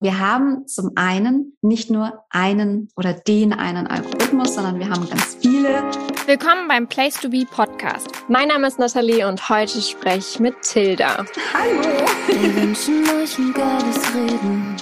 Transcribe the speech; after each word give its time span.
Wir 0.00 0.20
haben 0.20 0.64
zum 0.68 0.92
einen 0.94 1.58
nicht 1.60 1.90
nur 1.90 2.24
einen 2.30 2.88
oder 2.94 3.14
den 3.14 3.52
einen 3.52 3.88
Algorithmus, 3.88 4.54
sondern 4.54 4.78
wir 4.78 4.88
haben 4.88 5.08
ganz 5.08 5.34
viele. 5.40 5.90
Willkommen 6.24 6.68
beim 6.68 6.86
Place 6.86 7.14
to 7.14 7.28
Be 7.28 7.44
Podcast. 7.44 8.06
Mein 8.28 8.46
Name 8.46 8.68
ist 8.68 8.78
Nathalie 8.78 9.26
und 9.26 9.48
heute 9.48 9.82
spreche 9.82 10.18
ich 10.18 10.38
mit 10.38 10.54
Tilda. 10.62 11.26
Hallo! 11.52 12.06
Wir 12.28 12.54
wünschen 12.54 13.02
euch 13.10 13.38
ein 13.38 13.52
geiles 13.52 14.14
Reden. 14.14 14.76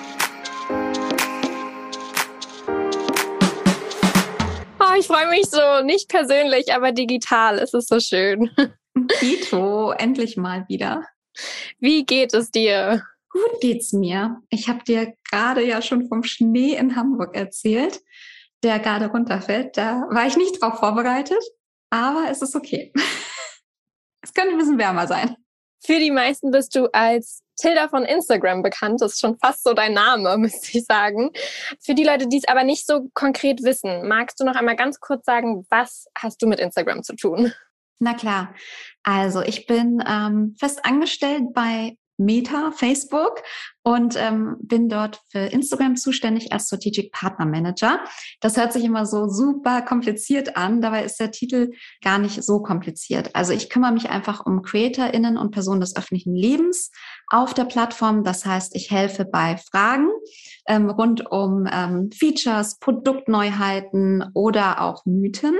Oh, 4.78 4.98
ich 4.98 5.06
freue 5.06 5.30
mich 5.30 5.46
so, 5.46 5.82
nicht 5.82 6.10
persönlich, 6.10 6.74
aber 6.74 6.92
digital. 6.92 7.58
Es 7.58 7.72
ist 7.72 7.88
so 7.88 8.00
schön. 8.00 8.50
Dito, 9.22 9.92
endlich 9.92 10.36
mal 10.36 10.66
wieder. 10.68 11.06
Wie 11.78 12.04
geht 12.04 12.34
es 12.34 12.50
dir? 12.50 13.02
Gut 13.36 13.60
geht's 13.60 13.92
mir. 13.92 14.40
Ich 14.48 14.66
habe 14.66 14.82
dir 14.82 15.14
gerade 15.30 15.62
ja 15.62 15.82
schon 15.82 16.08
vom 16.08 16.22
Schnee 16.22 16.74
in 16.74 16.96
Hamburg 16.96 17.36
erzählt, 17.36 18.00
der 18.62 18.78
gerade 18.78 19.08
runterfällt. 19.08 19.76
Da 19.76 20.06
war 20.10 20.26
ich 20.26 20.38
nicht 20.38 20.62
drauf 20.62 20.78
vorbereitet, 20.78 21.42
aber 21.90 22.28
es 22.30 22.40
ist 22.40 22.56
okay. 22.56 22.92
Es 24.22 24.34
könnte 24.34 24.52
ein 24.52 24.58
bisschen 24.58 24.78
wärmer 24.78 25.06
sein. 25.06 25.36
Für 25.84 26.00
die 26.00 26.10
meisten 26.10 26.50
bist 26.50 26.74
du 26.74 26.92
als 26.92 27.44
Tilda 27.54 27.86
von 27.86 28.04
Instagram 28.04 28.60
bekannt. 28.64 29.00
Das 29.00 29.12
ist 29.12 29.20
schon 29.20 29.38
fast 29.38 29.62
so 29.62 29.72
dein 29.72 29.92
Name, 29.92 30.36
müsste 30.38 30.76
ich 30.76 30.84
sagen. 30.84 31.30
Für 31.80 31.94
die 31.94 32.02
Leute, 32.02 32.26
die 32.26 32.38
es 32.38 32.48
aber 32.48 32.64
nicht 32.64 32.88
so 32.88 33.08
konkret 33.14 33.62
wissen, 33.62 34.08
magst 34.08 34.40
du 34.40 34.44
noch 34.44 34.56
einmal 34.56 34.74
ganz 34.74 34.98
kurz 34.98 35.24
sagen, 35.26 35.64
was 35.70 36.06
hast 36.18 36.42
du 36.42 36.48
mit 36.48 36.58
Instagram 36.58 37.04
zu 37.04 37.14
tun? 37.14 37.52
Na 38.00 38.14
klar. 38.14 38.52
Also 39.04 39.42
ich 39.42 39.66
bin 39.66 40.02
ähm, 40.04 40.56
fest 40.58 40.84
angestellt 40.84 41.54
bei 41.54 41.96
Meta, 42.18 42.72
Facebook 42.72 43.38
und 43.86 44.16
ähm, 44.16 44.56
bin 44.62 44.88
dort 44.88 45.20
für 45.30 45.38
Instagram 45.38 45.94
zuständig 45.94 46.52
als 46.52 46.66
Strategic 46.66 47.12
Partner 47.12 47.46
Manager. 47.46 48.00
Das 48.40 48.56
hört 48.56 48.72
sich 48.72 48.82
immer 48.82 49.06
so 49.06 49.28
super 49.28 49.80
kompliziert 49.80 50.56
an, 50.56 50.80
dabei 50.80 51.04
ist 51.04 51.20
der 51.20 51.30
Titel 51.30 51.70
gar 52.02 52.18
nicht 52.18 52.42
so 52.42 52.60
kompliziert. 52.60 53.36
Also 53.36 53.52
ich 53.52 53.70
kümmere 53.70 53.92
mich 53.92 54.10
einfach 54.10 54.44
um 54.44 54.62
CreatorInnen 54.62 55.38
und 55.38 55.52
Personen 55.52 55.80
des 55.80 55.94
öffentlichen 55.94 56.34
Lebens 56.34 56.90
auf 57.28 57.54
der 57.54 57.64
Plattform. 57.64 58.24
Das 58.24 58.44
heißt, 58.44 58.74
ich 58.74 58.90
helfe 58.90 59.24
bei 59.24 59.56
Fragen 59.56 60.08
ähm, 60.66 60.90
rund 60.90 61.30
um 61.30 61.68
ähm, 61.70 62.10
Features, 62.10 62.80
Produktneuheiten 62.80 64.24
oder 64.34 64.80
auch 64.80 65.06
Mythen 65.06 65.54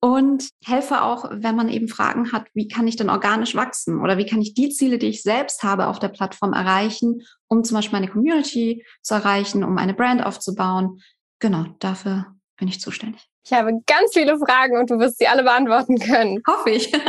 und 0.00 0.48
helfe 0.64 1.02
auch, 1.02 1.30
wenn 1.30 1.54
man 1.54 1.68
eben 1.68 1.86
Fragen 1.86 2.32
hat, 2.32 2.46
wie 2.54 2.68
kann 2.68 2.88
ich 2.88 2.96
denn 2.96 3.10
organisch 3.10 3.54
wachsen 3.54 4.00
oder 4.00 4.16
wie 4.16 4.24
kann 4.26 4.40
ich 4.40 4.54
die 4.54 4.70
Ziele, 4.70 4.98
die 4.98 5.08
ich 5.08 5.22
selbst 5.22 5.62
habe 5.62 5.88
auf 5.88 5.98
der 5.98 6.08
Plattform 6.08 6.54
erreichen, 6.54 7.22
um 7.50 7.64
zum 7.64 7.76
Beispiel 7.76 7.98
meine 7.98 8.10
Community 8.10 8.86
zu 9.02 9.14
erreichen, 9.14 9.64
um 9.64 9.76
eine 9.76 9.92
Brand 9.92 10.24
aufzubauen. 10.24 11.02
Genau, 11.40 11.66
dafür 11.80 12.26
bin 12.56 12.68
ich 12.68 12.80
zuständig. 12.80 13.28
Ich 13.44 13.52
habe 13.52 13.72
ganz 13.86 14.12
viele 14.12 14.38
Fragen 14.38 14.78
und 14.78 14.88
du 14.90 14.98
wirst 14.98 15.18
sie 15.18 15.26
alle 15.26 15.42
beantworten 15.42 15.98
können. 15.98 16.42
Hoffe 16.46 16.70
ich. 16.70 16.92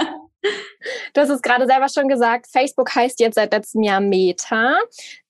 Du 1.13 1.21
hast 1.21 1.29
es 1.29 1.43
gerade 1.43 1.67
selber 1.67 1.87
schon 1.87 2.07
gesagt, 2.07 2.47
Facebook 2.51 2.95
heißt 2.95 3.19
jetzt 3.19 3.35
seit 3.35 3.53
letztem 3.53 3.83
Jahr 3.83 4.01
Meta. 4.01 4.75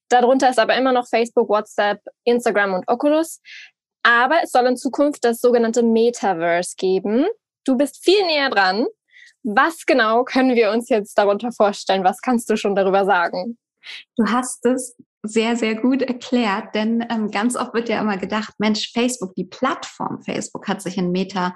Darunter 0.08 0.50
ist 0.50 0.58
aber 0.58 0.78
immer 0.78 0.94
noch 0.94 1.06
Facebook, 1.06 1.50
WhatsApp, 1.50 2.00
Instagram 2.24 2.76
und 2.76 2.88
Oculus. 2.88 3.42
Aber 4.04 4.38
es 4.42 4.52
soll 4.52 4.68
in 4.68 4.78
Zukunft 4.78 5.26
das 5.26 5.42
sogenannte 5.42 5.84
Metaverse 5.84 6.76
geben. 6.78 7.26
Du 7.66 7.76
bist 7.76 8.02
viel 8.02 8.26
näher 8.26 8.50
dran. 8.50 8.88
Was 9.44 9.86
genau 9.86 10.24
können 10.24 10.56
wir 10.56 10.72
uns 10.72 10.88
jetzt 10.88 11.18
darunter 11.18 11.52
vorstellen? 11.52 12.06
Was 12.06 12.22
kannst 12.22 12.50
du 12.50 12.56
schon 12.56 12.76
darüber 12.76 13.04
sagen? 13.04 13.58
Du 14.16 14.26
hast 14.28 14.66
es 14.66 14.98
sehr, 15.24 15.56
sehr 15.56 15.76
gut 15.76 16.02
erklärt, 16.02 16.74
denn 16.74 17.06
ähm, 17.10 17.30
ganz 17.30 17.56
oft 17.56 17.74
wird 17.74 17.90
ja 17.90 18.02
immer 18.02 18.18
gedacht, 18.18 18.54
Mensch, 18.58 18.92
Facebook, 18.92 19.36
die 19.36 19.46
Plattform 19.46 20.22
Facebook 20.24 20.68
hat 20.68 20.82
sich 20.82 20.98
in 20.98 21.12
Meta 21.12 21.56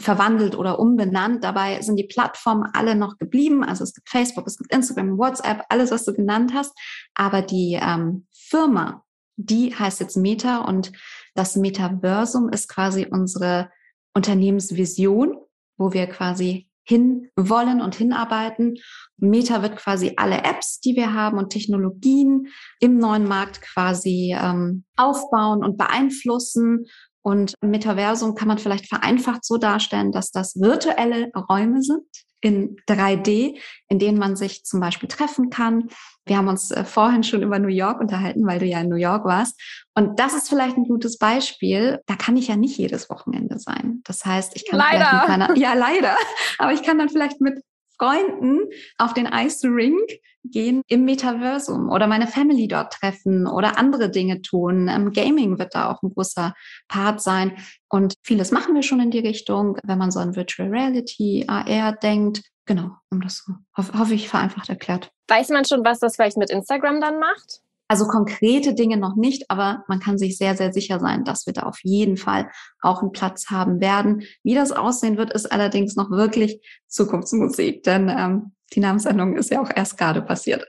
verwandelt 0.00 0.56
oder 0.56 0.80
umbenannt. 0.80 1.44
Dabei 1.44 1.80
sind 1.80 1.96
die 1.96 2.08
Plattformen 2.08 2.68
alle 2.72 2.96
noch 2.96 3.16
geblieben. 3.18 3.62
Also 3.62 3.84
es 3.84 3.94
gibt 3.94 4.08
Facebook, 4.08 4.46
es 4.48 4.58
gibt 4.58 4.72
Instagram, 4.72 5.16
WhatsApp, 5.16 5.64
alles, 5.68 5.92
was 5.92 6.04
du 6.04 6.12
genannt 6.12 6.52
hast. 6.52 6.72
Aber 7.14 7.42
die 7.42 7.78
ähm, 7.80 8.26
Firma, 8.32 9.04
die 9.36 9.74
heißt 9.74 10.00
jetzt 10.00 10.16
Meta 10.16 10.58
und 10.58 10.90
das 11.34 11.54
Metaversum 11.54 12.48
ist 12.48 12.68
quasi 12.68 13.06
unsere 13.08 13.70
Unternehmensvision 14.12 15.44
wo 15.76 15.92
wir 15.92 16.06
quasi 16.06 16.68
hin 16.84 17.30
wollen 17.36 17.80
und 17.80 17.94
hinarbeiten. 17.94 18.76
Meta 19.16 19.62
wird 19.62 19.76
quasi 19.76 20.14
alle 20.16 20.44
Apps, 20.44 20.80
die 20.80 20.94
wir 20.96 21.14
haben 21.14 21.38
und 21.38 21.50
Technologien 21.50 22.48
im 22.80 22.98
neuen 22.98 23.26
Markt 23.26 23.60
quasi 23.62 24.36
ähm, 24.38 24.84
aufbauen 24.96 25.64
und 25.64 25.78
beeinflussen. 25.78 26.86
Und 27.22 27.54
Metaversum 27.62 28.34
kann 28.34 28.48
man 28.48 28.58
vielleicht 28.58 28.86
vereinfacht 28.86 29.44
so 29.44 29.56
darstellen, 29.56 30.12
dass 30.12 30.30
das 30.30 30.56
virtuelle 30.60 31.30
Räume 31.48 31.80
sind, 31.80 32.06
in 32.44 32.76
3D, 32.88 33.58
in 33.88 33.98
denen 33.98 34.18
man 34.18 34.36
sich 34.36 34.64
zum 34.64 34.78
Beispiel 34.80 35.08
treffen 35.08 35.48
kann. 35.50 35.88
Wir 36.26 36.36
haben 36.36 36.48
uns 36.48 36.70
äh, 36.70 36.84
vorhin 36.84 37.22
schon 37.22 37.42
über 37.42 37.58
New 37.58 37.68
York 37.68 38.00
unterhalten, 38.00 38.46
weil 38.46 38.58
du 38.58 38.66
ja 38.66 38.80
in 38.80 38.88
New 38.88 38.96
York 38.96 39.24
warst. 39.24 39.60
Und 39.94 40.20
das 40.20 40.34
ist 40.34 40.48
vielleicht 40.48 40.76
ein 40.76 40.84
gutes 40.84 41.18
Beispiel. 41.18 42.00
Da 42.06 42.16
kann 42.16 42.36
ich 42.36 42.48
ja 42.48 42.56
nicht 42.56 42.76
jedes 42.76 43.08
Wochenende 43.08 43.58
sein. 43.58 44.00
Das 44.04 44.24
heißt, 44.24 44.56
ich 44.56 44.68
kann 44.68 44.78
leider. 44.78 45.06
vielleicht 45.06 45.28
mit 45.28 45.48
meiner, 45.48 45.56
ja 45.56 45.74
leider, 45.74 46.16
aber 46.58 46.72
ich 46.72 46.82
kann 46.82 46.98
dann 46.98 47.08
vielleicht 47.08 47.40
mit 47.40 47.60
Freunden 47.98 48.60
auf 48.98 49.14
den 49.14 49.26
Ice 49.26 49.66
Rink 49.66 50.10
gehen 50.44 50.82
im 50.88 51.04
Metaversum 51.04 51.88
oder 51.88 52.06
meine 52.06 52.26
Family 52.26 52.68
dort 52.68 52.92
treffen 52.92 53.46
oder 53.46 53.78
andere 53.78 54.10
Dinge 54.10 54.42
tun. 54.42 54.88
Ähm, 54.88 55.12
Gaming 55.12 55.58
wird 55.58 55.74
da 55.74 55.90
auch 55.90 56.02
ein 56.02 56.10
großer 56.10 56.54
Part 56.88 57.22
sein. 57.22 57.56
Und 57.88 58.14
vieles 58.22 58.50
machen 58.50 58.74
wir 58.74 58.82
schon 58.82 59.00
in 59.00 59.10
die 59.10 59.20
Richtung, 59.20 59.78
wenn 59.82 59.98
man 59.98 60.10
so 60.10 60.20
an 60.20 60.36
Virtual 60.36 60.68
Reality, 60.68 61.44
AR 61.46 61.92
denkt. 61.92 62.42
Genau, 62.66 62.90
um 63.10 63.20
das 63.20 63.44
so, 63.44 63.54
hoffe, 63.76 64.14
ich, 64.14 64.28
vereinfacht 64.28 64.68
erklärt. 64.68 65.10
Weiß 65.28 65.50
man 65.50 65.64
schon, 65.64 65.84
was 65.84 65.98
das 65.98 66.16
vielleicht 66.16 66.36
mit 66.36 66.50
Instagram 66.50 67.00
dann 67.00 67.18
macht? 67.18 67.60
Also 67.88 68.06
konkrete 68.06 68.74
Dinge 68.74 68.96
noch 68.96 69.14
nicht, 69.14 69.50
aber 69.50 69.84
man 69.88 70.00
kann 70.00 70.16
sich 70.16 70.38
sehr, 70.38 70.56
sehr 70.56 70.72
sicher 70.72 71.00
sein, 71.00 71.24
dass 71.24 71.46
wir 71.46 71.52
da 71.52 71.62
auf 71.62 71.78
jeden 71.82 72.16
Fall 72.16 72.50
auch 72.80 73.02
einen 73.02 73.12
Platz 73.12 73.50
haben 73.50 73.80
werden. 73.80 74.22
Wie 74.42 74.54
das 74.54 74.72
aussehen 74.72 75.18
wird, 75.18 75.32
ist 75.32 75.52
allerdings 75.52 75.94
noch 75.94 76.10
wirklich 76.10 76.60
Zukunftsmusik, 76.88 77.82
denn 77.82 78.08
ähm, 78.08 78.52
die 78.72 78.80
Namensendung 78.80 79.36
ist 79.36 79.50
ja 79.50 79.60
auch 79.60 79.70
erst 79.74 79.98
gerade 79.98 80.22
passiert. 80.22 80.66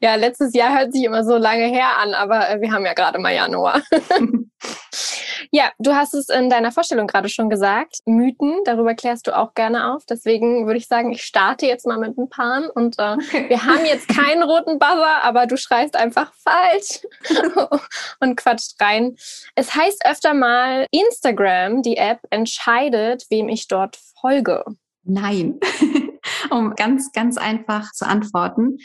Ja, 0.00 0.14
letztes 0.14 0.54
Jahr 0.54 0.78
hört 0.78 0.92
sich 0.92 1.04
immer 1.04 1.24
so 1.24 1.36
lange 1.36 1.66
her 1.66 1.98
an, 1.98 2.14
aber 2.14 2.48
äh, 2.48 2.60
wir 2.60 2.72
haben 2.72 2.84
ja 2.84 2.94
gerade 2.94 3.18
mal 3.18 3.34
Januar. 3.34 3.82
ja, 5.50 5.70
du 5.78 5.94
hast 5.94 6.14
es 6.14 6.28
in 6.28 6.50
deiner 6.50 6.72
Vorstellung 6.72 7.06
gerade 7.06 7.28
schon 7.28 7.50
gesagt. 7.50 7.98
Mythen, 8.06 8.60
darüber 8.64 8.94
klärst 8.94 9.26
du 9.26 9.36
auch 9.36 9.54
gerne 9.54 9.92
auf. 9.92 10.04
Deswegen 10.06 10.66
würde 10.66 10.78
ich 10.78 10.86
sagen, 10.86 11.12
ich 11.12 11.22
starte 11.22 11.66
jetzt 11.66 11.86
mal 11.86 11.98
mit 11.98 12.16
ein 12.18 12.28
paar. 12.28 12.70
Und 12.74 12.98
äh, 12.98 13.16
wir 13.48 13.64
haben 13.64 13.84
jetzt 13.84 14.08
keinen 14.08 14.42
roten 14.42 14.78
Buzzer, 14.78 15.22
aber 15.22 15.46
du 15.46 15.56
schreist 15.56 15.96
einfach 15.96 16.32
falsch 16.34 17.00
und 18.20 18.36
quatscht 18.36 18.80
rein. 18.80 19.16
Es 19.54 19.74
heißt 19.74 20.04
öfter 20.06 20.34
mal, 20.34 20.86
Instagram, 20.90 21.82
die 21.82 21.96
App, 21.96 22.20
entscheidet, 22.30 23.26
wem 23.30 23.48
ich 23.48 23.68
dort 23.68 23.98
folge. 24.20 24.64
Nein, 25.04 25.58
um 26.50 26.74
ganz, 26.74 27.12
ganz 27.12 27.38
einfach 27.38 27.92
zu 27.92 28.06
antworten. 28.06 28.78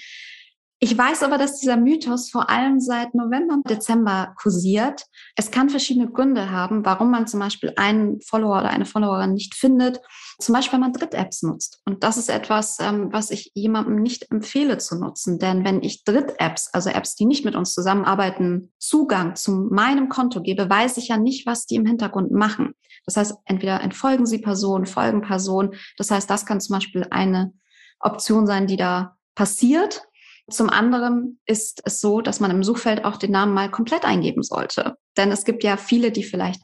Ich 0.83 0.97
weiß 0.97 1.23
aber, 1.23 1.37
dass 1.37 1.61
dieser 1.61 1.77
Mythos 1.77 2.29
vor 2.29 2.49
allem 2.49 2.81
seit 2.81 3.15
November, 3.15 3.57
Dezember 3.69 4.35
kursiert. 4.37 5.05
Es 5.37 5.49
kann 5.49 5.69
verschiedene 5.69 6.11
Gründe 6.11 6.51
haben, 6.51 6.83
warum 6.83 7.09
man 7.09 7.25
zum 7.25 7.39
Beispiel 7.39 7.71
einen 7.77 8.19
Follower 8.19 8.59
oder 8.59 8.69
eine 8.69 8.85
Followerin 8.85 9.31
nicht 9.31 9.55
findet. 9.55 10.01
Zum 10.39 10.51
Beispiel, 10.51 10.73
wenn 10.73 10.81
man 10.81 10.91
Dritt-Apps 10.91 11.41
nutzt. 11.41 11.79
Und 11.85 12.03
das 12.03 12.17
ist 12.17 12.29
etwas, 12.29 12.79
ähm, 12.81 13.13
was 13.13 13.31
ich 13.31 13.53
jemandem 13.53 14.01
nicht 14.01 14.29
empfehle 14.29 14.77
zu 14.77 14.99
nutzen. 14.99 15.39
Denn 15.39 15.63
wenn 15.63 15.81
ich 15.81 16.03
Dritt-Apps, 16.03 16.69
also 16.73 16.89
Apps, 16.89 17.15
die 17.15 17.27
nicht 17.27 17.45
mit 17.45 17.55
uns 17.55 17.73
zusammenarbeiten, 17.73 18.73
Zugang 18.77 19.37
zu 19.37 19.51
meinem 19.71 20.09
Konto 20.09 20.41
gebe, 20.41 20.69
weiß 20.69 20.97
ich 20.97 21.07
ja 21.07 21.15
nicht, 21.15 21.45
was 21.47 21.65
die 21.65 21.75
im 21.75 21.85
Hintergrund 21.85 22.31
machen. 22.31 22.73
Das 23.05 23.15
heißt, 23.15 23.35
entweder 23.45 23.79
entfolgen 23.79 24.25
sie 24.25 24.39
Personen, 24.39 24.85
folgen 24.85 25.21
Personen. 25.21 25.75
Das 25.95 26.11
heißt, 26.11 26.29
das 26.29 26.45
kann 26.45 26.59
zum 26.59 26.75
Beispiel 26.75 27.07
eine 27.09 27.53
Option 28.01 28.45
sein, 28.45 28.67
die 28.67 28.75
da 28.75 29.15
passiert. 29.33 30.03
Zum 30.49 30.69
anderen 30.69 31.39
ist 31.45 31.81
es 31.85 32.01
so, 32.01 32.21
dass 32.21 32.39
man 32.39 32.51
im 32.51 32.63
Suchfeld 32.63 33.05
auch 33.05 33.17
den 33.17 33.31
Namen 33.31 33.53
mal 33.53 33.71
komplett 33.71 34.03
eingeben 34.03 34.43
sollte. 34.43 34.95
Denn 35.15 35.31
es 35.31 35.45
gibt 35.45 35.63
ja 35.63 35.77
viele, 35.77 36.11
die 36.11 36.23
vielleicht 36.23 36.61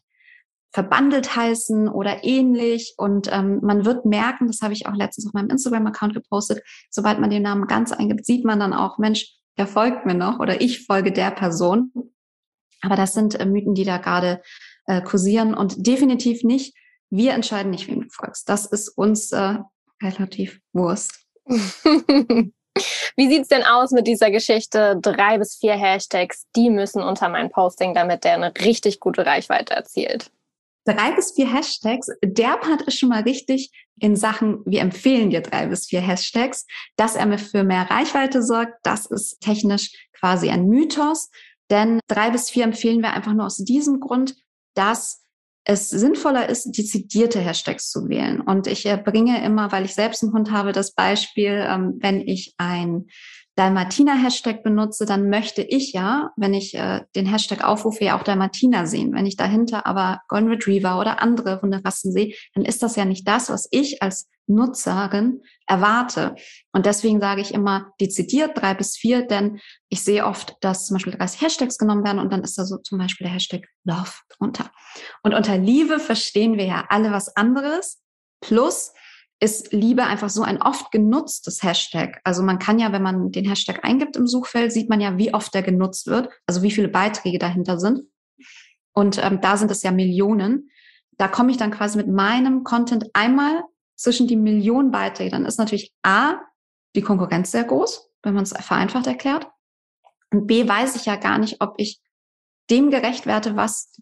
verbandelt 0.72 1.36
heißen 1.36 1.88
oder 1.88 2.24
ähnlich. 2.24 2.94
Und 2.98 3.32
ähm, 3.32 3.60
man 3.62 3.86
wird 3.86 4.06
merken, 4.06 4.48
das 4.48 4.62
habe 4.62 4.74
ich 4.74 4.86
auch 4.88 4.96
letztens 4.96 5.28
auf 5.28 5.34
meinem 5.34 5.50
Instagram-Account 5.50 6.14
gepostet, 6.14 6.62
sobald 6.90 7.20
man 7.20 7.30
den 7.30 7.44
Namen 7.44 7.68
ganz 7.68 7.92
eingibt, 7.92 8.26
sieht 8.26 8.46
man 8.46 8.60
dann 8.60 8.74
auch, 8.74 8.98
Mensch, 8.98 9.34
der 9.58 9.68
folgt 9.68 10.06
mir 10.06 10.14
noch 10.14 10.40
oder 10.40 10.62
ich 10.62 10.86
folge 10.86 11.12
der 11.12 11.32
Person. 11.32 11.92
Aber 12.82 12.96
das 12.96 13.14
sind 13.14 13.40
äh, 13.40 13.46
Mythen, 13.46 13.76
die 13.76 13.84
da 13.84 13.98
gerade 13.98 14.42
äh, 14.86 15.02
kursieren 15.02 15.54
und 15.54 15.88
definitiv 15.88 16.44
nicht, 16.44 16.76
wir 17.10 17.34
entscheiden 17.34 17.72
nicht, 17.72 17.88
wem 17.88 18.02
du 18.02 18.10
folgst. 18.10 18.48
Das 18.48 18.66
ist 18.66 18.90
uns 18.90 19.32
äh, 19.32 19.58
relativ 20.02 20.60
Wurst. 20.74 21.26
Wie 23.16 23.28
sieht's 23.28 23.50
denn 23.50 23.64
aus 23.64 23.92
mit 23.92 24.08
dieser 24.08 24.32
Geschichte? 24.32 24.98
Drei 25.02 25.38
bis 25.38 25.58
vier 25.58 25.74
Hashtags, 25.74 26.46
die 26.56 26.70
müssen 26.70 27.04
unter 27.04 27.28
mein 27.30 27.50
Posting, 27.50 27.94
damit 27.94 28.24
der 28.24 28.36
eine 28.36 28.54
richtig 28.56 29.00
gute 29.00 29.26
Reichweite 29.26 29.74
erzielt. 29.74 30.32
Drei 30.86 31.12
bis 31.12 31.34
vier 31.34 31.54
Hashtags, 31.54 32.08
der 32.24 32.58
Part 32.58 32.84
ist 32.84 32.98
schon 32.98 33.10
mal 33.10 33.24
richtig 33.24 33.72
in 34.00 34.16
Sachen, 34.16 34.62
wir 34.66 34.82
empfehlen 34.82 35.30
dir 35.30 35.42
drei 35.42 35.68
bis 35.68 35.88
vier 35.88 36.02
Hashtags, 36.02 36.66
dass 36.96 37.16
er 37.16 37.26
mir 37.26 37.38
für 37.38 37.64
mehr 37.64 37.90
Reichweite 37.90 38.42
sorgt. 38.42 38.74
Das 38.84 39.06
ist 39.06 39.42
technisch 39.42 39.92
quasi 40.18 40.50
ein 40.50 40.68
Mythos, 40.68 41.30
denn 41.70 42.00
drei 42.08 42.30
bis 42.30 42.50
vier 42.50 42.64
empfehlen 42.64 43.02
wir 43.02 43.14
einfach 43.14 43.34
nur 43.34 43.46
aus 43.46 43.58
diesem 43.58 44.00
Grund, 44.00 44.36
dass 44.74 45.22
es 45.70 45.90
sinnvoller 45.90 46.50
ist, 46.50 46.76
dezidierte 46.76 47.40
Hashtags 47.40 47.92
zu 47.92 48.10
wählen. 48.10 48.42
Und 48.42 48.66
ich 48.66 48.88
äh, 48.88 48.98
bringe 48.98 49.44
immer, 49.46 49.72
weil 49.72 49.86
ich 49.86 49.94
selbst 49.94 50.24
einen 50.24 50.34
Hund 50.34 50.52
habe, 50.52 50.72
das 50.72 50.94
Beispiel, 50.94 51.64
ähm, 51.70 52.00
wenn 52.00 52.22
ich 52.22 52.56
ein 52.58 53.06
Dalmatiner-Hashtag 53.60 54.64
benutze, 54.64 55.06
dann 55.06 55.30
möchte 55.30 55.62
ich 55.62 55.92
ja, 55.92 56.32
wenn 56.38 56.54
ich 56.54 56.76
äh, 56.76 57.02
den 57.14 57.26
Hashtag 57.26 57.62
aufrufe, 57.62 58.06
ja 58.06 58.18
auch 58.18 58.24
Dalmatiner 58.24 58.88
sehen. 58.88 59.14
Wenn 59.14 59.26
ich 59.26 59.36
dahinter 59.36 59.86
aber 59.86 60.22
Golden 60.30 60.48
Retriever 60.48 60.98
oder 60.98 61.22
andere 61.22 61.62
Hunderassen 61.62 62.14
sehe, 62.14 62.34
dann 62.54 62.64
ist 62.64 62.82
das 62.82 62.96
ja 62.96 63.04
nicht 63.04 63.28
das, 63.28 63.50
was 63.50 63.68
ich 63.72 64.02
als 64.02 64.30
Nutzerin 64.48 65.42
erwarte. 65.68 66.36
Und 66.72 66.86
deswegen 66.86 67.20
sage 67.20 67.42
ich 67.42 67.54
immer 67.54 67.92
dezidiert 68.00 68.58
drei 68.58 68.74
bis 68.76 68.96
vier, 68.96 69.28
denn 69.28 69.60
ich 69.90 70.06
sehe 70.06 70.26
oft, 70.26 70.56
dass 70.62 70.86
zum 70.86 70.96
Beispiel 70.96 71.14
30 71.14 71.42
Hashtags 71.42 71.78
genommen 71.78 72.06
werden 72.06 72.20
und 72.20 72.32
dann 72.32 72.44
ist 72.44 72.58
da 72.58 72.64
so 72.64 72.78
zum 72.78 72.98
Beispiel 72.98 73.26
der 73.26 73.34
Hashtag 73.34 73.68
Love 73.84 74.14
drunter. 74.38 74.72
Und 75.22 75.34
unter 75.34 75.58
Liebe 75.58 76.00
verstehen 76.00 76.58
wir 76.58 76.66
ja 76.66 76.86
alle 76.88 77.12
was 77.12 77.36
anderes. 77.36 78.02
Plus 78.40 78.94
ist 79.40 79.72
Liebe 79.72 80.04
einfach 80.04 80.30
so 80.30 80.42
ein 80.44 80.62
oft 80.62 80.92
genutztes 80.92 81.64
Hashtag. 81.64 82.20
Also 82.24 82.44
man 82.44 82.60
kann 82.60 82.78
ja, 82.78 82.92
wenn 82.92 83.02
man 83.02 83.32
den 83.32 83.46
Hashtag 83.46 83.86
eingibt 83.86 84.18
im 84.18 84.28
Suchfeld, 84.28 84.74
sieht 84.74 84.90
man 84.90 85.00
ja, 85.00 85.18
wie 85.18 85.34
oft 85.34 85.54
der 85.54 85.64
genutzt 85.64 86.08
wird, 86.08 86.30
also 86.46 86.62
wie 86.62 86.72
viele 86.72 86.90
Beiträge 86.90 87.40
dahinter 87.40 87.80
sind. 87.80 88.02
Und 88.94 89.24
ähm, 89.24 89.40
da 89.40 89.56
sind 89.56 89.72
es 89.72 89.84
ja 89.84 89.92
Millionen. 89.92 90.70
Da 91.18 91.28
komme 91.28 91.52
ich 91.52 91.58
dann 91.58 91.72
quasi 91.72 91.98
mit 91.98 92.08
meinem 92.08 92.64
Content 92.64 93.06
einmal 93.14 93.64
zwischen 93.96 94.28
die 94.28 94.36
Millionen 94.36 94.92
Beiträge. 94.92 95.32
Dann 95.32 95.46
ist 95.46 95.58
natürlich 95.58 95.94
A, 96.04 96.36
die 96.96 97.02
Konkurrenz 97.02 97.52
sehr 97.52 97.64
groß, 97.64 98.10
wenn 98.24 98.34
man 98.34 98.44
es 98.44 98.54
vereinfacht 98.54 99.08
erklärt. 99.08 99.48
Und 100.32 100.48
B, 100.48 100.68
weiß 100.68 100.96
ich 100.98 101.06
ja 101.06 101.16
gar 101.16 101.38
nicht, 101.38 101.62
ob 101.62 101.76
ich 101.78 102.02
dem 102.70 102.92
gerecht 102.92 103.26
werde, 103.26 103.56
was 103.56 103.94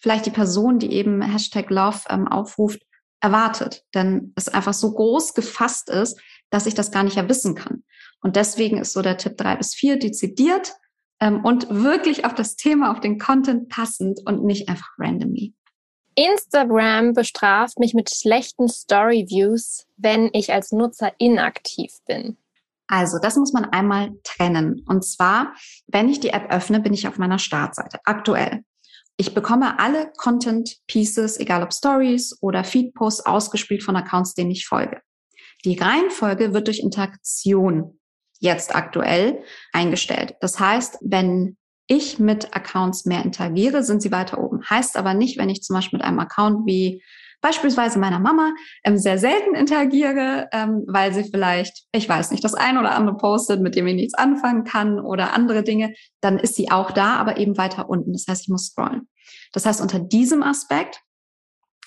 vielleicht 0.00 0.26
die 0.26 0.30
Person, 0.30 0.78
die 0.78 0.92
eben 0.92 1.22
Hashtag 1.22 1.70
Love 1.70 2.00
ähm, 2.08 2.28
aufruft, 2.28 2.85
erwartet. 3.20 3.84
Denn 3.94 4.32
es 4.36 4.48
einfach 4.48 4.74
so 4.74 4.92
groß 4.92 5.34
gefasst 5.34 5.90
ist, 5.90 6.20
dass 6.50 6.66
ich 6.66 6.74
das 6.74 6.90
gar 6.90 7.02
nicht 7.02 7.16
ja 7.16 7.28
wissen 7.28 7.54
kann. 7.54 7.84
Und 8.20 8.36
deswegen 8.36 8.78
ist 8.78 8.92
so 8.92 9.02
der 9.02 9.16
Tipp 9.16 9.36
drei 9.36 9.56
bis 9.56 9.74
vier 9.74 9.98
dezidiert 9.98 10.74
ähm, 11.20 11.44
und 11.44 11.68
wirklich 11.70 12.24
auf 12.24 12.34
das 12.34 12.56
Thema, 12.56 12.90
auf 12.90 13.00
den 13.00 13.18
Content 13.18 13.68
passend 13.68 14.20
und 14.26 14.44
nicht 14.44 14.68
einfach 14.68 14.88
randomly. 14.98 15.54
Instagram 16.14 17.12
bestraft 17.12 17.78
mich 17.78 17.92
mit 17.92 18.10
schlechten 18.10 18.68
Story 18.68 19.26
Views, 19.28 19.86
wenn 19.96 20.30
ich 20.32 20.52
als 20.52 20.72
Nutzer 20.72 21.12
inaktiv 21.18 21.92
bin. 22.06 22.38
Also, 22.88 23.18
das 23.20 23.36
muss 23.36 23.52
man 23.52 23.64
einmal 23.66 24.12
trennen. 24.22 24.84
Und 24.88 25.04
zwar, 25.04 25.54
wenn 25.88 26.08
ich 26.08 26.20
die 26.20 26.30
App 26.30 26.50
öffne, 26.50 26.80
bin 26.80 26.94
ich 26.94 27.06
auf 27.08 27.18
meiner 27.18 27.38
Startseite. 27.38 27.98
Aktuell. 28.04 28.62
Ich 29.18 29.32
bekomme 29.32 29.78
alle 29.78 30.12
Content 30.16 30.76
Pieces, 30.86 31.40
egal 31.40 31.62
ob 31.62 31.72
Stories 31.72 32.36
oder 32.42 32.64
Feed 32.64 32.94
Posts, 32.94 33.24
ausgespielt 33.26 33.82
von 33.82 33.96
Accounts, 33.96 34.34
denen 34.34 34.50
ich 34.50 34.66
folge. 34.66 35.00
Die 35.64 35.78
Reihenfolge 35.78 36.52
wird 36.52 36.66
durch 36.66 36.80
Interaktion 36.80 37.98
jetzt 38.40 38.74
aktuell 38.74 39.42
eingestellt. 39.72 40.34
Das 40.40 40.60
heißt, 40.60 40.98
wenn 41.00 41.56
ich 41.86 42.18
mit 42.18 42.54
Accounts 42.54 43.06
mehr 43.06 43.24
interagiere, 43.24 43.82
sind 43.82 44.02
sie 44.02 44.12
weiter 44.12 44.38
oben. 44.38 44.68
Heißt 44.68 44.96
aber 44.96 45.14
nicht, 45.14 45.38
wenn 45.38 45.48
ich 45.48 45.62
zum 45.62 45.76
Beispiel 45.76 45.98
mit 45.98 46.06
einem 46.06 46.18
Account 46.18 46.66
wie 46.66 47.02
beispielsweise 47.46 48.00
meiner 48.00 48.18
Mama 48.18 48.54
ähm, 48.82 48.98
sehr 48.98 49.18
selten 49.18 49.54
interagiere, 49.54 50.48
ähm, 50.52 50.82
weil 50.88 51.14
sie 51.14 51.22
vielleicht, 51.22 51.84
ich 51.92 52.08
weiß 52.08 52.32
nicht, 52.32 52.42
das 52.42 52.54
ein 52.54 52.76
oder 52.76 52.96
andere 52.96 53.16
postet, 53.16 53.60
mit 53.60 53.76
dem 53.76 53.86
ich 53.86 53.94
nichts 53.94 54.14
anfangen 54.14 54.64
kann 54.64 54.98
oder 54.98 55.32
andere 55.32 55.62
Dinge, 55.62 55.94
dann 56.20 56.38
ist 56.38 56.56
sie 56.56 56.72
auch 56.72 56.90
da, 56.90 57.14
aber 57.16 57.36
eben 57.36 57.56
weiter 57.56 57.88
unten. 57.88 58.12
Das 58.12 58.24
heißt, 58.28 58.42
ich 58.42 58.48
muss 58.48 58.66
scrollen. 58.66 59.08
Das 59.52 59.64
heißt, 59.64 59.80
unter 59.80 60.00
diesem 60.00 60.42
Aspekt 60.42 61.00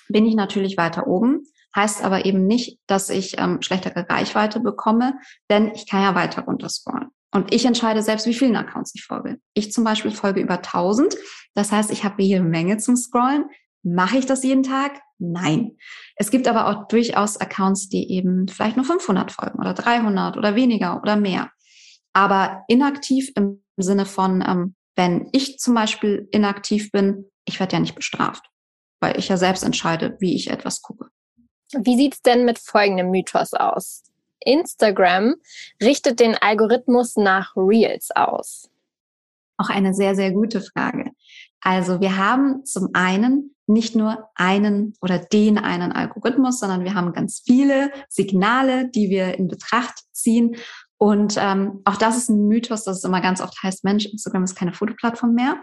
bin 0.08 0.24
ich 0.24 0.34
natürlich 0.34 0.78
weiter 0.78 1.06
oben, 1.06 1.42
heißt 1.76 2.02
aber 2.02 2.24
eben 2.24 2.46
nicht, 2.46 2.78
dass 2.86 3.10
ich 3.10 3.38
ähm, 3.38 3.60
schlechtere 3.60 4.08
Reichweite 4.08 4.60
bekomme, 4.60 5.18
denn 5.50 5.72
ich 5.74 5.86
kann 5.86 6.02
ja 6.02 6.14
weiter 6.14 6.42
runter 6.42 6.70
scrollen. 6.70 7.10
Und 7.32 7.52
ich 7.52 7.66
entscheide 7.66 8.02
selbst, 8.02 8.26
wie 8.26 8.34
vielen 8.34 8.56
Accounts 8.56 8.92
ich 8.94 9.04
folge. 9.04 9.38
Ich 9.52 9.72
zum 9.72 9.84
Beispiel 9.84 10.10
folge 10.10 10.40
über 10.40 10.54
1000. 10.54 11.16
Das 11.54 11.70
heißt, 11.70 11.90
ich 11.90 12.02
habe 12.02 12.22
jede 12.22 12.42
Menge 12.42 12.78
zum 12.78 12.96
Scrollen. 12.96 13.44
Mache 13.82 14.18
ich 14.18 14.26
das 14.26 14.42
jeden 14.42 14.64
Tag? 14.64 15.00
Nein. 15.20 15.76
Es 16.16 16.30
gibt 16.30 16.48
aber 16.48 16.66
auch 16.66 16.88
durchaus 16.88 17.36
Accounts, 17.36 17.88
die 17.90 18.10
eben 18.10 18.48
vielleicht 18.48 18.76
nur 18.76 18.86
500 18.86 19.30
folgen 19.30 19.58
oder 19.58 19.74
300 19.74 20.38
oder 20.38 20.54
weniger 20.54 21.00
oder 21.00 21.16
mehr. 21.16 21.50
Aber 22.14 22.64
inaktiv 22.68 23.30
im 23.36 23.62
Sinne 23.76 24.06
von, 24.06 24.42
ähm, 24.46 24.74
wenn 24.96 25.28
ich 25.32 25.58
zum 25.58 25.74
Beispiel 25.74 26.26
inaktiv 26.32 26.90
bin, 26.90 27.30
ich 27.44 27.60
werde 27.60 27.74
ja 27.74 27.80
nicht 27.80 27.94
bestraft, 27.94 28.46
weil 29.00 29.18
ich 29.18 29.28
ja 29.28 29.36
selbst 29.36 29.62
entscheide, 29.62 30.16
wie 30.20 30.34
ich 30.34 30.50
etwas 30.50 30.80
gucke. 30.80 31.10
Wie 31.72 31.96
sieht's 31.96 32.22
denn 32.22 32.44
mit 32.44 32.58
folgendem 32.58 33.10
Mythos 33.10 33.52
aus? 33.52 34.02
Instagram 34.40 35.34
richtet 35.82 36.18
den 36.18 36.34
Algorithmus 36.34 37.16
nach 37.16 37.54
Reels 37.56 38.10
aus. 38.10 38.70
Auch 39.58 39.68
eine 39.68 39.92
sehr, 39.92 40.14
sehr 40.14 40.32
gute 40.32 40.62
Frage. 40.62 41.10
Also 41.60 42.00
wir 42.00 42.16
haben 42.16 42.64
zum 42.64 42.88
einen 42.94 43.54
nicht 43.70 43.94
nur 43.94 44.28
einen 44.34 44.94
oder 45.00 45.18
den 45.18 45.56
einen 45.58 45.92
Algorithmus, 45.92 46.58
sondern 46.60 46.84
wir 46.84 46.94
haben 46.94 47.12
ganz 47.12 47.42
viele 47.44 47.90
Signale, 48.08 48.90
die 48.90 49.10
wir 49.10 49.38
in 49.38 49.48
Betracht 49.48 49.94
ziehen. 50.12 50.56
Und 50.98 51.36
ähm, 51.38 51.80
auch 51.84 51.96
das 51.96 52.16
ist 52.16 52.28
ein 52.28 52.46
Mythos, 52.46 52.84
dass 52.84 52.98
es 52.98 53.04
immer 53.04 53.20
ganz 53.20 53.40
oft 53.40 53.62
heißt, 53.62 53.84
Mensch, 53.84 54.06
Instagram 54.06 54.44
ist 54.44 54.56
keine 54.56 54.74
Fotoplattform 54.74 55.34
mehr. 55.34 55.60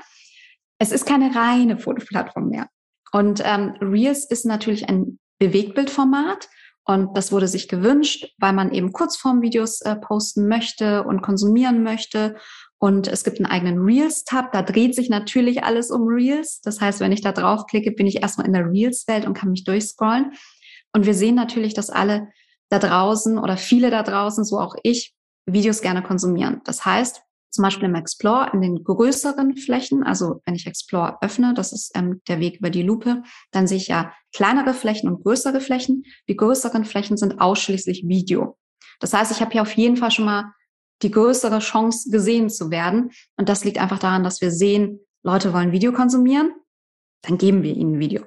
Es 0.80 0.92
ist 0.92 1.06
keine 1.06 1.36
reine 1.36 1.78
Fotoplattform 1.78 2.50
mehr. 2.50 2.68
Und 3.12 3.42
ähm, 3.44 3.76
Reels 3.82 4.26
ist 4.26 4.46
natürlich 4.46 4.90
ein 4.90 5.20
Bewegtbildformat. 5.40 6.50
Und 6.86 7.18
das 7.18 7.32
wurde 7.34 7.48
sich 7.50 7.68
gewünscht, 7.68 8.34
weil 8.38 8.54
man 8.54 8.72
eben 8.72 8.94
Kurzformvideos 8.94 9.82
äh, 9.82 9.98
posten 9.98 10.48
möchte 10.48 11.04
und 11.04 11.22
konsumieren 11.22 11.84
möchte. 11.84 12.38
Und 12.80 13.08
es 13.08 13.24
gibt 13.24 13.38
einen 13.38 13.48
eigenen 13.48 13.80
Reels-Tab, 13.80 14.52
da 14.52 14.62
dreht 14.62 14.94
sich 14.94 15.10
natürlich 15.10 15.64
alles 15.64 15.90
um 15.90 16.08
Reels. 16.08 16.62
Das 16.62 16.80
heißt, 16.80 17.00
wenn 17.00 17.12
ich 17.12 17.22
da 17.22 17.32
draufklicke, 17.32 17.92
bin 17.92 18.06
ich 18.06 18.22
erstmal 18.22 18.46
in 18.46 18.54
der 18.54 18.70
Reels-Welt 18.70 19.26
und 19.26 19.34
kann 19.34 19.50
mich 19.50 19.64
durchscrollen. 19.64 20.34
Und 20.94 21.06
wir 21.06 21.16
sehen 21.16 21.36
natürlich, 21.36 21.74
dass 21.74 21.90
alle 21.90 22.28
da 22.70 22.80
draußen 22.80 23.38
oder 23.40 23.58
viele 23.58 23.90
da 23.90 24.04
draußen, 24.04 24.44
so 24.44 24.60
auch 24.60 24.76
ich, 24.84 25.16
Videos 25.46 25.82
gerne 25.82 26.04
konsumieren. 26.04 26.62
Das 26.66 26.86
heißt, 26.86 27.22
zum 27.50 27.64
Beispiel 27.64 27.88
im 27.88 27.96
Explore 27.96 28.52
in 28.54 28.62
den 28.62 28.84
größeren 28.84 29.56
Flächen, 29.58 30.04
also 30.04 30.42
wenn 30.46 30.54
ich 30.54 30.68
Explore 30.68 31.18
öffne, 31.22 31.54
das 31.56 31.74
ist 31.74 31.92
ähm, 31.96 32.22
der 32.28 32.40
Weg 32.40 32.58
über 32.58 32.70
die 32.70 32.84
Lupe, 32.84 33.24
dann 33.52 33.68
sehe 33.68 33.78
ich 33.78 33.88
ja 33.88 34.14
kleinere 34.36 34.74
Flächen 34.74 35.10
und 35.10 35.24
größere 35.24 35.62
Flächen. 35.62 36.04
Die 36.28 36.36
größeren 36.36 36.86
Flächen 36.86 37.18
sind 37.18 37.40
ausschließlich 37.40 38.04
Video. 38.08 38.58
Das 39.00 39.14
heißt, 39.14 39.32
ich 39.32 39.42
habe 39.42 39.52
hier 39.52 39.62
auf 39.62 39.76
jeden 39.76 39.98
Fall 39.98 40.12
schon 40.12 40.26
mal 40.26 40.54
die 41.02 41.12
größere 41.12 41.60
Chance, 41.60 42.10
gesehen 42.10 42.50
zu 42.50 42.72
werden. 42.72 43.12
Und 43.38 43.50
das 43.50 43.64
liegt 43.64 43.78
einfach 43.78 44.00
daran, 44.00 44.24
dass 44.24 44.42
wir 44.42 44.52
sehen, 44.52 45.00
Leute 45.24 45.54
wollen 45.54 45.72
Video 45.72 45.92
konsumieren, 45.92 46.54
dann 47.24 47.38
geben 47.38 47.64
wir 47.64 47.76
ihnen 47.76 48.00
Video. 48.00 48.24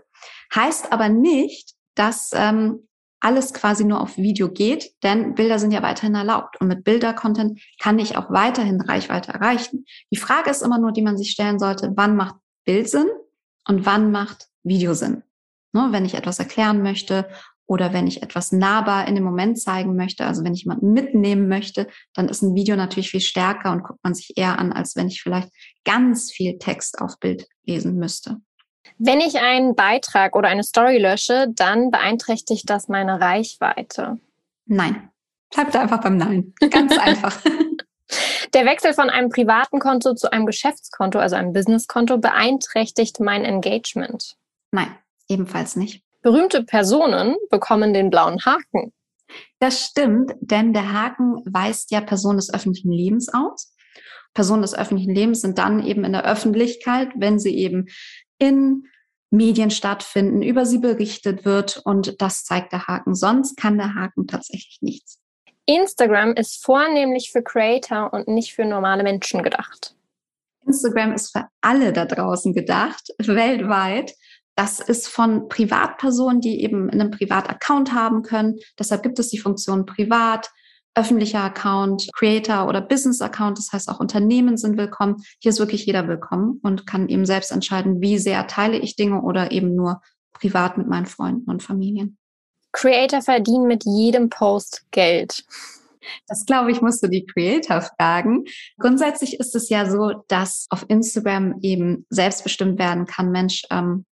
Heißt 0.55 0.93
aber 0.93 1.09
nicht, 1.09 1.75
dass 1.95 2.31
ähm, 2.35 2.87
alles 3.21 3.53
quasi 3.53 3.85
nur 3.85 4.01
auf 4.01 4.17
Video 4.17 4.51
geht, 4.51 4.95
denn 5.03 5.35
Bilder 5.35 5.59
sind 5.59 5.73
ja 5.73 5.83
weiterhin 5.83 6.15
erlaubt. 6.15 6.61
Und 6.61 6.69
mit 6.69 6.85
Bilder-Content 6.85 7.61
kann 7.79 7.99
ich 7.99 8.17
auch 8.17 8.31
weiterhin 8.31 8.81
Reichweite 8.81 9.33
erreichen. 9.33 9.85
Die 10.11 10.17
Frage 10.17 10.51
ist 10.51 10.63
immer 10.63 10.79
nur, 10.79 10.93
die 10.93 11.03
man 11.03 11.19
sich 11.19 11.31
stellen 11.31 11.59
sollte, 11.59 11.93
wann 11.97 12.17
macht 12.17 12.37
Bild 12.65 12.89
Sinn 12.89 13.09
und 13.69 13.87
wann 13.87 14.11
macht 14.11 14.49
Video 14.63 14.95
Sinn? 14.95 15.23
Ne, 15.73 15.89
wenn 15.91 16.05
ich 16.05 16.15
etwas 16.15 16.41
erklären 16.41 16.83
möchte 16.83 17.29
oder 17.71 17.93
wenn 17.93 18.09
ich 18.09 18.21
etwas 18.21 18.51
nahbar 18.51 19.07
in 19.07 19.15
dem 19.15 19.23
Moment 19.23 19.61
zeigen 19.61 19.95
möchte, 19.95 20.27
also 20.27 20.43
wenn 20.43 20.55
ich 20.55 20.65
jemanden 20.65 20.93
mitnehmen 20.93 21.47
möchte, 21.47 21.87
dann 22.15 22.29
ist 22.29 22.43
ein 22.43 22.57
Video 22.57 22.75
natürlich 22.75 23.13
viel 23.13 23.21
stärker 23.21 23.71
und 23.71 23.85
guckt 23.85 24.01
man 24.03 24.13
sich 24.13 24.37
eher 24.37 24.59
an, 24.59 24.73
als 24.73 24.97
wenn 24.97 25.07
ich 25.07 25.23
vielleicht 25.23 25.51
ganz 25.85 26.33
viel 26.33 26.59
Text 26.59 27.01
auf 27.01 27.21
Bild 27.21 27.47
lesen 27.65 27.95
müsste. 27.95 28.39
Wenn 28.99 29.21
ich 29.21 29.39
einen 29.39 29.77
Beitrag 29.77 30.35
oder 30.35 30.49
eine 30.49 30.65
Story 30.65 30.99
lösche, 30.99 31.47
dann 31.55 31.93
beeinträchtigt 31.93 32.69
das 32.69 32.89
meine 32.89 33.21
Reichweite. 33.21 34.19
Nein. 34.67 35.09
Bleibt 35.55 35.77
einfach 35.77 36.01
beim 36.01 36.17
Nein. 36.17 36.53
Ganz 36.71 36.99
einfach. 36.99 37.41
Der 38.53 38.65
Wechsel 38.67 38.95
von 38.95 39.11
einem 39.11 39.29
privaten 39.29 39.79
Konto 39.79 40.15
zu 40.15 40.33
einem 40.33 40.47
Geschäftskonto, 40.47 41.21
also 41.21 41.37
einem 41.37 41.53
Businesskonto, 41.53 42.19
beeinträchtigt 42.19 43.21
mein 43.21 43.45
Engagement. 43.45 44.37
Nein, 44.73 44.93
ebenfalls 45.29 45.77
nicht. 45.77 46.03
Berühmte 46.23 46.65
Personen 46.65 47.37
bekommen 47.51 47.95
den 47.95 48.11
blauen 48.11 48.45
Haken. 48.45 48.93
Das 49.59 49.81
stimmt, 49.81 50.33
denn 50.41 50.73
der 50.73 50.93
Haken 50.93 51.43
weist 51.47 51.91
ja 51.91 52.01
Personen 52.01 52.39
des 52.39 52.53
öffentlichen 52.53 52.93
Lebens 52.93 53.33
aus. 53.33 53.75
Personen 54.35 54.63
des 54.63 54.75
öffentlichen 54.75 55.15
Lebens 55.15 55.41
sind 55.41 55.59
dann 55.59 55.85
eben 55.85 56.05
in 56.05 56.13
der 56.13 56.25
Öffentlichkeit, 56.25 57.11
wenn 57.17 57.39
sie 57.39 57.57
eben 57.57 57.87
in 58.39 58.85
Medien 59.31 59.71
stattfinden, 59.71 60.43
über 60.43 60.67
sie 60.67 60.79
berichtet 60.79 61.45
wird 61.45 61.81
und 61.85 62.21
das 62.21 62.45
zeigt 62.45 62.73
der 62.73 62.87
Haken. 62.87 63.15
Sonst 63.15 63.57
kann 63.57 63.79
der 63.79 63.95
Haken 63.95 64.27
tatsächlich 64.27 64.79
nichts. 64.81 65.21
Instagram 65.67 66.35
ist 66.35 66.65
vornehmlich 66.65 67.31
für 67.31 67.43
Creator 67.43 68.13
und 68.13 68.27
nicht 68.27 68.55
für 68.55 68.65
normale 68.65 69.05
Menschen 69.05 69.43
gedacht. 69.43 69.95
Instagram 70.67 71.13
ist 71.13 71.33
für 71.33 71.47
alle 71.61 71.93
da 71.93 72.05
draußen 72.07 72.53
gedacht, 72.53 73.15
weltweit. 73.19 74.15
Das 74.61 74.79
ist 74.79 75.09
von 75.09 75.49
Privatpersonen, 75.49 76.43
die 76.43 76.63
eben 76.63 76.91
einen 76.91 77.11
Privataccount 77.11 77.95
haben 77.95 78.21
können. 78.21 78.59
Deshalb 78.79 79.03
gibt 79.03 79.19
es 79.19 79.31
die 79.31 79.39
Funktion 79.39 79.87
Privat, 79.87 80.51
öffentlicher 80.95 81.41
Account, 81.41 82.11
Creator 82.13 82.69
oder 82.69 82.83
Business 82.83 83.23
Account. 83.23 83.57
Das 83.57 83.73
heißt, 83.73 83.89
auch 83.89 84.01
Unternehmen 84.01 84.59
sind 84.59 84.77
willkommen. 84.77 85.17
Hier 85.39 85.49
ist 85.49 85.61
wirklich 85.61 85.87
jeder 85.87 86.09
willkommen 86.09 86.61
und 86.63 86.87
kann 86.87 87.09
eben 87.09 87.25
selbst 87.25 87.53
entscheiden, 87.53 88.03
wie 88.03 88.19
sehr 88.19 88.47
teile 88.49 88.77
ich 88.77 88.97
Dinge 88.97 89.23
oder 89.23 89.51
eben 89.51 89.75
nur 89.75 90.03
privat 90.35 90.77
mit 90.77 90.89
meinen 90.89 91.07
Freunden 91.07 91.51
und 91.51 91.63
Familien. 91.63 92.19
Creator 92.73 93.23
verdienen 93.23 93.67
mit 93.67 93.85
jedem 93.87 94.29
Post 94.29 94.85
Geld. 94.91 95.43
Das 96.27 96.45
glaube 96.45 96.71
ich, 96.71 96.83
musst 96.83 97.03
du 97.03 97.09
die 97.09 97.25
Creator 97.25 97.81
fragen. 97.81 98.45
Grundsätzlich 98.79 99.41
ist 99.41 99.57
es 99.57 99.71
ja 99.71 99.89
so, 99.89 100.23
dass 100.29 100.67
auf 100.69 100.85
Instagram 100.89 101.61
eben 101.63 102.05
selbstbestimmt 102.11 102.79
werden 102.79 103.07
kann, 103.07 103.31
Mensch, 103.31 103.63
ähm, 103.71 104.05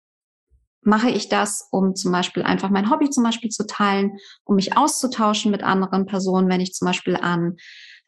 mache 0.87 1.09
ich 1.09 1.27
das, 1.27 1.67
um 1.69 1.95
zum 1.95 2.13
Beispiel 2.13 2.43
einfach 2.43 2.69
mein 2.69 2.89
Hobby 2.89 3.09
zum 3.09 3.25
Beispiel 3.25 3.49
zu 3.49 3.67
teilen, 3.67 4.17
um 4.45 4.55
mich 4.55 4.77
auszutauschen 4.77 5.51
mit 5.51 5.61
anderen 5.61 6.05
Personen, 6.05 6.47
wenn 6.47 6.61
ich 6.61 6.73
zum 6.73 6.87
Beispiel 6.87 7.17
an 7.17 7.57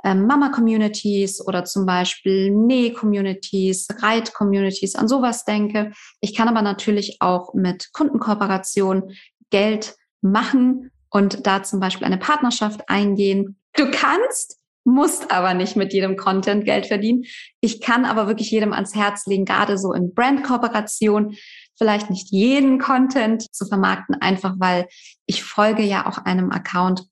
ähm, 0.05 0.25
Mama-Communities 0.25 1.45
oder 1.45 1.65
zum 1.65 1.85
Beispiel 1.85 2.51
Näh-Communities, 2.51 3.87
Reit-Communities, 4.01 4.95
an 4.95 5.09
sowas 5.09 5.43
denke. 5.43 5.91
Ich 6.21 6.33
kann 6.33 6.47
aber 6.47 6.61
natürlich 6.61 7.17
auch 7.19 7.53
mit 7.53 7.91
Kundenkooperation 7.91 9.11
Geld 9.49 9.95
machen 10.21 10.91
und 11.09 11.45
da 11.45 11.63
zum 11.63 11.81
Beispiel 11.81 12.07
eine 12.07 12.17
Partnerschaft 12.17 12.87
eingehen. 12.87 13.57
Du 13.75 13.91
kannst, 13.91 14.57
musst 14.85 15.31
aber 15.31 15.53
nicht 15.53 15.75
mit 15.75 15.91
jedem 15.91 16.15
Content 16.15 16.63
Geld 16.63 16.85
verdienen. 16.85 17.25
Ich 17.59 17.81
kann 17.81 18.05
aber 18.05 18.27
wirklich 18.27 18.51
jedem 18.51 18.71
ans 18.71 18.95
Herz 18.95 19.25
legen, 19.25 19.43
gerade 19.43 19.77
so 19.77 19.91
in 19.91 20.13
Brand-Kooperation, 20.13 21.35
vielleicht 21.79 22.11
nicht 22.11 22.29
jeden 22.29 22.77
Content 22.77 23.53
zu 23.55 23.65
vermarkten, 23.65 24.15
einfach 24.21 24.55
weil 24.59 24.87
ich 25.25 25.43
folge 25.43 25.81
ja 25.81 26.05
auch 26.05 26.19
einem 26.19 26.51
Account, 26.51 27.05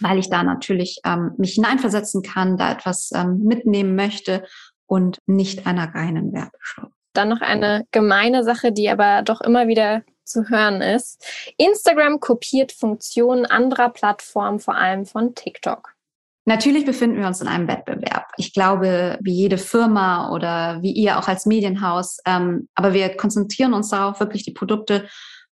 weil 0.00 0.18
ich 0.18 0.30
da 0.30 0.42
natürlich 0.42 1.00
ähm, 1.04 1.32
mich 1.38 1.54
hineinversetzen 1.54 2.22
kann, 2.22 2.56
da 2.56 2.72
etwas 2.72 3.10
ähm, 3.14 3.44
mitnehmen 3.44 3.94
möchte 3.94 4.44
und 4.86 5.18
nicht 5.26 5.66
einer 5.66 5.94
reinen 5.94 6.32
Werbeshow. 6.32 6.88
Dann 7.12 7.28
noch 7.28 7.40
eine 7.40 7.84
gemeine 7.92 8.42
Sache, 8.42 8.72
die 8.72 8.88
aber 8.88 9.22
doch 9.22 9.40
immer 9.40 9.68
wieder 9.68 10.02
zu 10.24 10.48
hören 10.48 10.82
ist. 10.82 11.24
Instagram 11.56 12.20
kopiert 12.20 12.72
Funktionen 12.72 13.46
anderer 13.46 13.90
Plattformen, 13.90 14.60
vor 14.60 14.76
allem 14.76 15.04
von 15.06 15.34
TikTok. 15.34 15.94
Natürlich 16.48 16.86
befinden 16.86 17.18
wir 17.18 17.26
uns 17.26 17.42
in 17.42 17.46
einem 17.46 17.68
Wettbewerb. 17.68 18.32
Ich 18.38 18.54
glaube, 18.54 19.18
wie 19.20 19.34
jede 19.34 19.58
Firma 19.58 20.30
oder 20.32 20.78
wie 20.80 20.92
ihr 20.92 21.18
auch 21.18 21.28
als 21.28 21.44
Medienhaus. 21.44 22.20
Ähm, 22.24 22.70
aber 22.74 22.94
wir 22.94 23.14
konzentrieren 23.18 23.74
uns 23.74 23.90
darauf, 23.90 24.18
wirklich 24.18 24.44
die 24.44 24.54
Produkte 24.54 25.06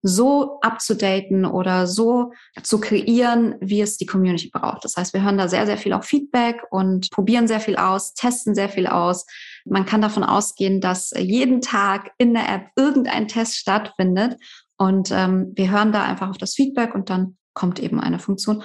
so 0.03 0.59
abzudaten 0.63 1.45
oder 1.45 1.87
so 1.87 2.33
zu 2.65 2.81
kreieren, 2.81 3.55
wie 3.61 3.81
es 3.81 3.99
die 3.99 4.07
Community 4.07 4.51
braucht. 4.53 4.85
Das 4.85 4.97
heißt, 4.97 5.15
wir 5.15 5.23
hören 5.23 5.39
da 5.39 5.47
sehr, 5.47 5.65
sehr 5.65 5.79
viel 5.79 5.93
auf 5.93 6.07
Feedback 6.07 6.61
und 6.73 7.09
probieren 7.13 7.47
sehr 7.47 7.61
viel 7.61 7.77
aus, 7.77 8.15
testen 8.15 8.57
sehr 8.57 8.69
viel 8.69 8.89
aus. 8.89 9.27
Man 9.65 9.87
kann 9.87 10.03
davon 10.03 10.25
ausgehen, 10.25 10.81
dass 10.81 11.13
jeden 11.17 11.61
Tag 11.61 12.11
in 12.19 12.35
der 12.35 12.49
App 12.53 12.67
irgendein 12.75 13.29
Test 13.29 13.59
stattfindet 13.59 14.41
und 14.77 15.13
ähm, 15.13 15.53
wir 15.55 15.71
hören 15.71 15.93
da 15.93 16.03
einfach 16.03 16.31
auf 16.31 16.39
das 16.39 16.55
Feedback 16.55 16.97
und 16.97 17.11
dann 17.11 17.37
kommt 17.55 17.79
eben 17.79 18.01
eine 18.01 18.19
Funktion 18.19 18.65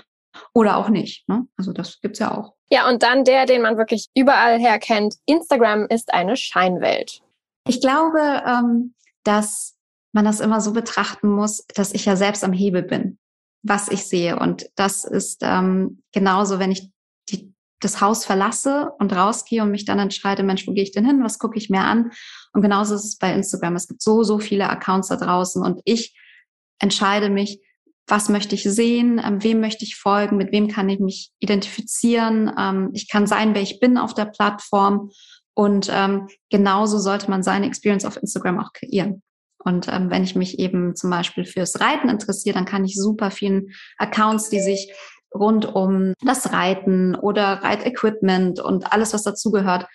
oder 0.54 0.78
auch 0.78 0.90
nicht. 0.90 1.28
Ne? 1.28 1.48
Also 1.58 1.74
das 1.74 2.00
gibt's 2.02 2.20
ja 2.20 2.36
auch. 2.36 2.54
Ja, 2.70 2.90
und 2.90 3.04
dann 3.04 3.24
der, 3.24 3.46
den 3.46 3.62
man 3.62 3.78
wirklich 3.78 4.10
überall 4.16 4.60
her 4.60 4.80
kennt. 4.80 5.16
Instagram 5.26 5.86
ist 5.88 6.14
eine 6.14 6.36
Scheinwelt. 6.36 7.22
Ich 7.68 7.82
glaube, 7.82 8.44
ähm, 8.46 8.94
dass 9.24 9.76
man 10.14 10.26
das 10.26 10.40
immer 10.40 10.62
so 10.62 10.72
betrachten 10.72 11.30
muss, 11.30 11.66
dass 11.76 11.94
ich 11.94 12.06
ja 12.06 12.16
selbst 12.16 12.44
am 12.44 12.54
Hebel 12.54 12.84
bin, 12.84 13.20
was 13.64 13.90
ich 13.90 14.08
sehe. 14.08 14.40
Und 14.40 14.70
das 14.76 15.04
ist 15.04 15.40
ähm, 15.42 16.02
genauso, 16.12 16.58
wenn 16.58 16.72
ich 16.72 16.90
die, 17.30 17.54
das 17.82 18.02
Haus 18.02 18.26
verlasse 18.26 18.92
und 18.98 19.14
rausgehe 19.14 19.62
und 19.62 19.72
mich 19.72 19.86
dann 19.86 20.00
entscheide, 20.00 20.44
Mensch, 20.44 20.68
wo 20.68 20.74
gehe 20.74 20.84
ich 20.84 20.94
denn 20.94 21.06
hin? 21.06 21.24
Was 21.24 21.38
gucke 21.38 21.58
ich 21.58 21.70
mir 21.70 21.82
an? 21.82 22.12
Und 22.54 22.62
genauso 22.62 22.96
ist 22.96 23.04
es 23.04 23.18
bei 23.18 23.34
Instagram. 23.34 23.76
Es 23.76 23.88
gibt 23.88 24.02
so, 24.02 24.24
so 24.24 24.40
viele 24.40 24.70
Accounts 24.70 25.10
da 25.10 25.18
draußen 25.18 25.62
und 25.62 25.82
ich 25.84 26.18
entscheide 26.80 27.30
mich, 27.30 27.60
was 28.08 28.30
möchte 28.30 28.56
ich 28.56 28.64
sehen, 28.64 29.22
ähm, 29.24 29.44
wem 29.44 29.62
möchte 29.62 29.84
ich 29.84 29.96
folgen, 29.96 30.38
mit 30.38 30.52
wem 30.52 30.68
kann 30.68 30.90
ich 30.90 31.00
mich 31.00 31.32
identifizieren. 31.40 32.52
Ähm, 32.58 32.92
ich 32.94 33.10
kann 33.10 33.28
sein, 33.28 33.56
wer 33.56 33.62
ich 33.62 33.80
bin 33.80 33.98
auf 33.98 34.14
der 34.14 34.26
Plattform. 34.26 35.12
Und 35.54 35.90
ähm, 35.92 36.28
genauso 36.50 37.00
sollte 37.00 37.30
man 37.30 37.42
seine 37.42 37.66
Experience 37.66 38.06
auf 38.06 38.18
Instagram 38.18 38.60
auch 38.60 38.74
kreieren. 38.74 39.24
Und 39.64 39.88
ähm, 39.88 40.12
wenn 40.12 40.24
ich 40.24 40.36
mich 40.36 40.60
eben 40.60 40.96
zum 40.96 41.10
Beispiel 41.10 41.46
fürs 41.46 41.80
Reiten 41.80 42.10
interessiere, 42.10 42.54
dann 42.54 42.66
kann 42.66 42.86
ich 42.86 42.96
super 42.96 43.32
vielen 43.32 43.70
Accounts, 43.98 44.50
die 44.50 44.60
sich 44.60 44.94
rund 45.34 45.66
um 45.66 46.14
das 46.22 46.54
Reiten 46.54 47.16
oder 47.16 47.64
Reitequipment 47.64 48.60
und 48.60 48.94
alles, 48.94 49.14
was 49.14 49.24
dazugehört, 49.24 49.88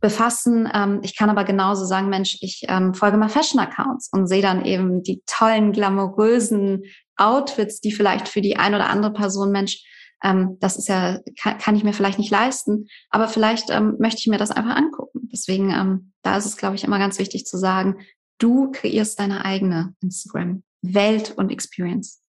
befassen. 0.00 0.68
Ähm, 0.72 1.00
ich 1.02 1.16
kann 1.16 1.28
aber 1.30 1.44
genauso 1.44 1.84
sagen, 1.84 2.08
Mensch, 2.08 2.38
ich 2.40 2.64
ähm, 2.68 2.94
folge 2.94 3.16
mal 3.16 3.28
Fashion-Accounts 3.28 4.08
und 4.12 4.28
sehe 4.28 4.42
dann 4.42 4.64
eben 4.64 5.02
die 5.02 5.22
tollen, 5.26 5.72
glamourösen 5.72 6.84
Outfits, 7.18 7.80
die 7.80 7.92
vielleicht 7.92 8.28
für 8.28 8.40
die 8.40 8.56
ein 8.56 8.74
oder 8.74 8.88
andere 8.88 9.12
Person, 9.12 9.52
Mensch, 9.52 9.84
ähm, 10.22 10.56
das 10.60 10.76
ist 10.76 10.88
ja, 10.88 11.18
kann, 11.40 11.58
kann 11.58 11.76
ich 11.76 11.84
mir 11.84 11.92
vielleicht 11.92 12.18
nicht 12.18 12.30
leisten, 12.30 12.86
aber 13.10 13.28
vielleicht 13.28 13.70
ähm, 13.70 13.96
möchte 13.98 14.18
ich 14.18 14.26
mir 14.26 14.38
das 14.38 14.50
einfach 14.50 14.76
angucken. 14.76 15.28
Deswegen, 15.32 15.70
ähm, 15.70 16.12
da 16.22 16.36
ist 16.36 16.46
es, 16.46 16.56
glaube 16.56 16.74
ich, 16.74 16.84
immer 16.84 16.98
ganz 16.98 17.18
wichtig 17.18 17.44
zu 17.44 17.56
sagen, 17.56 17.98
Du 18.38 18.70
kreierst 18.70 19.18
deine 19.18 19.44
eigene 19.44 19.94
Instagram-Welt 20.00 21.32
und 21.36 21.50
Experience. 21.50 22.22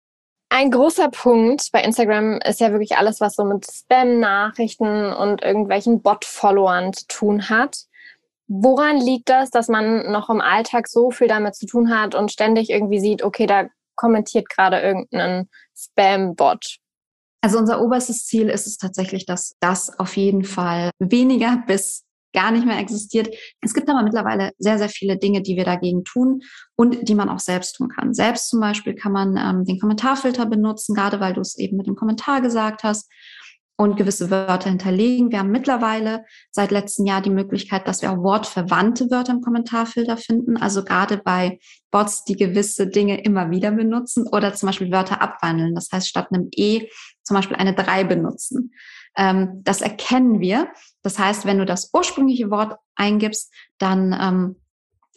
Ein 0.50 0.71
großer 0.71 1.11
Punkt 1.11 1.68
bei 1.73 1.83
Instagram 1.83 2.40
ist 2.40 2.61
ja 2.61 2.71
wirklich 2.73 2.97
alles, 2.97 3.21
was 3.21 3.35
so 3.35 3.45
mit 3.45 3.66
Spam-Nachrichten 3.71 5.12
und 5.12 5.42
irgendwelchen 5.42 6.00
Bot-Followern 6.00 6.95
zu 6.95 7.07
tun 7.07 7.50
hat. 7.50 7.85
Woran 8.47 8.99
liegt 8.99 9.28
das, 9.28 9.50
dass 9.50 9.68
man 9.68 10.11
noch 10.11 10.30
im 10.30 10.40
Alltag 10.40 10.88
so 10.88 11.11
viel 11.11 11.28
damit 11.28 11.54
zu 11.54 11.66
tun 11.66 11.90
hat 11.90 12.14
und 12.14 12.33
ständig 12.33 12.71
irgendwie 12.71 13.00
sieht, 13.00 13.23
okay, 13.23 13.47
da 13.47 13.66
kommentiert 13.99 14.49
gerade 14.49 14.81
irgendein 14.81 15.49
Spam-Bot? 15.76 16.78
Also 17.40 17.59
unser 17.59 17.81
oberstes 17.83 18.26
Ziel 18.26 18.49
ist 18.49 18.67
es 18.67 18.78
tatsächlich, 18.78 19.26
dass 19.26 19.55
das 19.61 19.99
auf 19.99 20.17
jeden 20.17 20.45
Fall 20.45 20.90
weniger 20.99 21.62
bis 21.67 22.05
gar 22.35 22.50
nicht 22.50 22.67
mehr 22.67 22.78
existiert. 22.78 23.35
Es 23.62 23.73
gibt 23.73 23.88
aber 23.88 24.02
mittlerweile 24.02 24.52
sehr, 24.59 24.78
sehr 24.78 24.90
viele 24.90 25.17
Dinge, 25.17 25.40
die 25.40 25.57
wir 25.57 25.64
dagegen 25.64 26.05
tun 26.05 26.43
und 26.76 27.09
die 27.09 27.14
man 27.14 27.31
auch 27.31 27.38
selbst 27.38 27.76
tun 27.76 27.88
kann. 27.88 28.12
Selbst 28.12 28.50
zum 28.50 28.61
Beispiel 28.61 28.95
kann 28.95 29.12
man 29.12 29.37
ähm, 29.37 29.64
den 29.64 29.81
Kommentarfilter 29.81 30.45
benutzen, 30.45 30.95
gerade 30.95 31.21
weil 31.21 31.33
du 31.33 31.40
es 31.40 31.57
eben 31.57 31.76
mit 31.78 31.87
dem 31.87 31.97
Kommentar 31.97 32.43
gesagt 32.43 32.83
hast 32.83 33.11
und 33.81 33.97
gewisse 33.97 34.29
Wörter 34.31 34.71
hinterlegen. 34.71 35.31
Wir 35.31 35.39
haben 35.39 35.53
mittlerweile 35.53 36.25
seit 36.51 36.73
letztem 36.73 37.07
Jahr 37.07 37.23
die 37.23 37.31
Möglichkeit, 37.31 37.87
dass 37.87 38.03
wir 38.03 38.11
auch 38.11 38.19
wortverwandte 38.19 39.09
Wörter 39.09 39.33
im 39.33 39.41
Kommentarfilter 39.41 40.17
finden. 40.17 40.57
Also 40.57 40.85
gerade 40.85 41.19
bei 41.19 41.61
Bots, 41.93 42.25
die 42.25 42.37
gewisse 42.37 42.89
Dinge 42.89 43.23
immer 43.23 43.53
wieder 43.53 43.71
benutzen 43.71 44.27
oder 44.27 44.53
zum 44.53 44.67
Beispiel 44.67 44.91
Wörter 44.91 45.23
abwandeln. 45.23 45.77
Das 45.77 45.91
heißt, 45.93 46.09
statt 46.09 46.27
einem 46.33 46.49
E 46.51 46.89
zum 47.23 47.37
Beispiel 47.37 47.57
eine 47.57 47.73
3 47.73 48.03
benutzen. 48.03 48.73
Ähm, 49.17 49.61
das 49.63 49.81
erkennen 49.81 50.41
wir. 50.41 50.73
Das 51.03 51.21
heißt, 51.21 51.47
wenn 51.47 51.59
du 51.59 51.65
das 51.65 51.91
ursprüngliche 51.95 52.51
Wort 52.51 52.79
eingibst, 52.97 53.55
dann 53.79 54.13
ähm, 54.21 54.57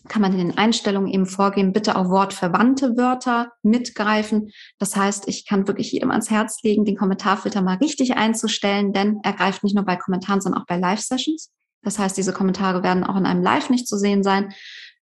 kann 0.08 0.22
man 0.22 0.32
in 0.34 0.40
den 0.40 0.58
Einstellungen 0.58 1.12
eben 1.12 1.26
vorgehen, 1.26 1.74
bitte 1.74 1.96
auf 1.96 2.10
wortverwandte 2.10 2.98
Wörter 2.98 3.52
mitgreifen. 3.62 4.52
Das 4.80 4.96
heißt, 4.96 5.28
ich 5.28 5.48
kann 5.48 5.68
wirklich 5.68 5.92
jedem 5.92 6.12
ans 6.12 6.30
Herz 6.30 6.62
legen, 6.64 6.86
den 6.86 6.98
Kommentarfilter 6.98 7.62
mal 7.62 7.78
richtig 7.78 8.16
einzustellen, 8.16 8.94
denn 8.94 9.20
er 9.24 9.34
greift 9.34 9.64
nicht 9.64 9.76
nur 9.76 9.86
bei 9.86 9.96
Kommentaren, 9.96 10.42
sondern 10.42 10.62
auch 10.62 10.68
bei 10.68 10.78
Live-Sessions. 10.78 11.52
Das 11.84 12.00
heißt, 12.00 12.18
diese 12.18 12.34
Kommentare 12.34 12.84
werden 12.84 13.04
auch 13.04 13.16
in 13.16 13.26
einem 13.26 13.44
Live 13.44 13.70
nicht 13.70 13.88
zu 13.88 13.98
sehen 13.98 14.24
sein. 14.24 14.54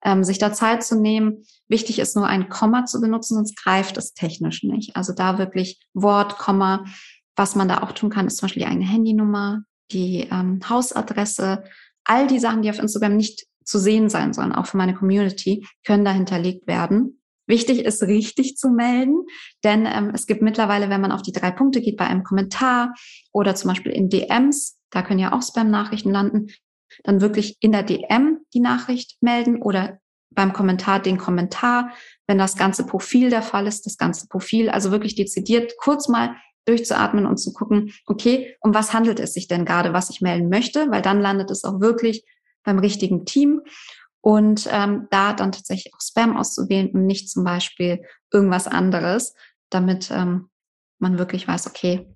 Ähm, 0.01 0.23
sich 0.23 0.37
da 0.37 0.53
Zeit 0.53 0.81
zu 0.81 0.97
nehmen. 0.97 1.43
Wichtig 1.67 1.99
ist 1.99 2.15
nur 2.15 2.25
ein 2.25 2.47
Komma 2.47 2.85
zu 2.85 3.01
benutzen, 3.01 3.35
sonst 3.35 3.61
greift 3.61 3.97
es 3.97 4.13
technisch 4.13 4.63
nicht. 4.63 4.95
Also 4.95 5.11
da 5.11 5.37
wirklich 5.37 5.81
Wort, 5.93 6.37
Komma 6.37 6.85
was 7.39 7.55
man 7.55 7.69
da 7.69 7.81
auch 7.81 7.93
tun 7.93 8.09
kann, 8.09 8.27
ist 8.27 8.37
zum 8.37 8.47
Beispiel 8.47 8.63
die 8.63 8.69
eigene 8.69 8.85
Handynummer, 8.85 9.63
die 9.91 10.27
ähm, 10.29 10.59
Hausadresse, 10.67 11.63
all 12.03 12.27
die 12.27 12.37
Sachen, 12.37 12.61
die 12.61 12.69
auf 12.69 12.79
Instagram 12.79 13.15
nicht 13.15 13.45
zu 13.69 13.79
sehen 13.79 14.09
sein 14.09 14.33
sollen, 14.33 14.51
auch 14.51 14.65
für 14.65 14.77
meine 14.77 14.95
Community, 14.95 15.65
können 15.85 16.03
da 16.03 16.11
hinterlegt 16.11 16.67
werden. 16.67 17.21
Wichtig 17.47 17.79
ist, 17.79 18.03
richtig 18.03 18.57
zu 18.57 18.69
melden, 18.69 19.25
denn 19.63 19.87
ähm, 19.87 20.11
es 20.13 20.27
gibt 20.27 20.41
mittlerweile, 20.41 20.89
wenn 20.89 21.01
man 21.01 21.11
auf 21.11 21.21
die 21.21 21.31
drei 21.31 21.49
Punkte 21.51 21.81
geht, 21.81 21.97
bei 21.97 22.05
einem 22.05 22.23
Kommentar 22.23 22.93
oder 23.31 23.55
zum 23.55 23.69
Beispiel 23.69 23.91
in 23.91 24.09
DMs, 24.09 24.77
da 24.91 25.01
können 25.01 25.19
ja 25.19 25.33
auch 25.33 25.41
Spam-Nachrichten 25.41 26.11
landen, 26.11 26.47
dann 27.03 27.21
wirklich 27.21 27.57
in 27.59 27.71
der 27.71 27.83
DM 27.83 28.39
die 28.53 28.59
Nachricht 28.59 29.17
melden 29.21 29.61
oder 29.61 29.99
beim 30.31 30.53
Kommentar 30.53 30.99
den 30.99 31.17
Kommentar, 31.17 31.91
wenn 32.27 32.37
das 32.37 32.55
ganze 32.55 32.85
Profil 32.85 33.29
der 33.29 33.41
Fall 33.41 33.67
ist, 33.67 33.85
das 33.85 33.97
ganze 33.97 34.27
Profil, 34.27 34.69
also 34.69 34.91
wirklich 34.91 35.15
dezidiert 35.15 35.73
kurz 35.77 36.07
mal 36.07 36.35
durchzuatmen 36.65 37.25
und 37.25 37.37
zu 37.37 37.51
gucken, 37.51 37.93
okay, 38.05 38.55
um 38.59 38.73
was 38.73 38.93
handelt 38.93 39.19
es 39.19 39.33
sich 39.33 39.47
denn 39.47 39.65
gerade, 39.65 39.91
was 39.91 40.09
ich 40.11 40.21
melden 40.21 40.49
möchte, 40.49 40.91
weil 40.91 41.01
dann 41.01 41.19
landet 41.19 41.49
es 41.49 41.63
auch 41.63 41.81
wirklich 41.81 42.23
beim 42.69 42.79
richtigen 42.79 43.25
Team 43.25 43.61
und 44.21 44.67
ähm, 44.71 45.07
da 45.09 45.33
dann 45.33 45.51
tatsächlich 45.51 45.93
auch 45.93 46.01
Spam 46.01 46.37
auszuwählen 46.37 46.91
und 46.91 47.05
nicht 47.05 47.29
zum 47.29 47.43
Beispiel 47.43 48.03
irgendwas 48.31 48.67
anderes, 48.67 49.33
damit 49.69 50.11
ähm, 50.11 50.49
man 50.99 51.17
wirklich 51.17 51.47
weiß, 51.47 51.67
okay, 51.67 52.07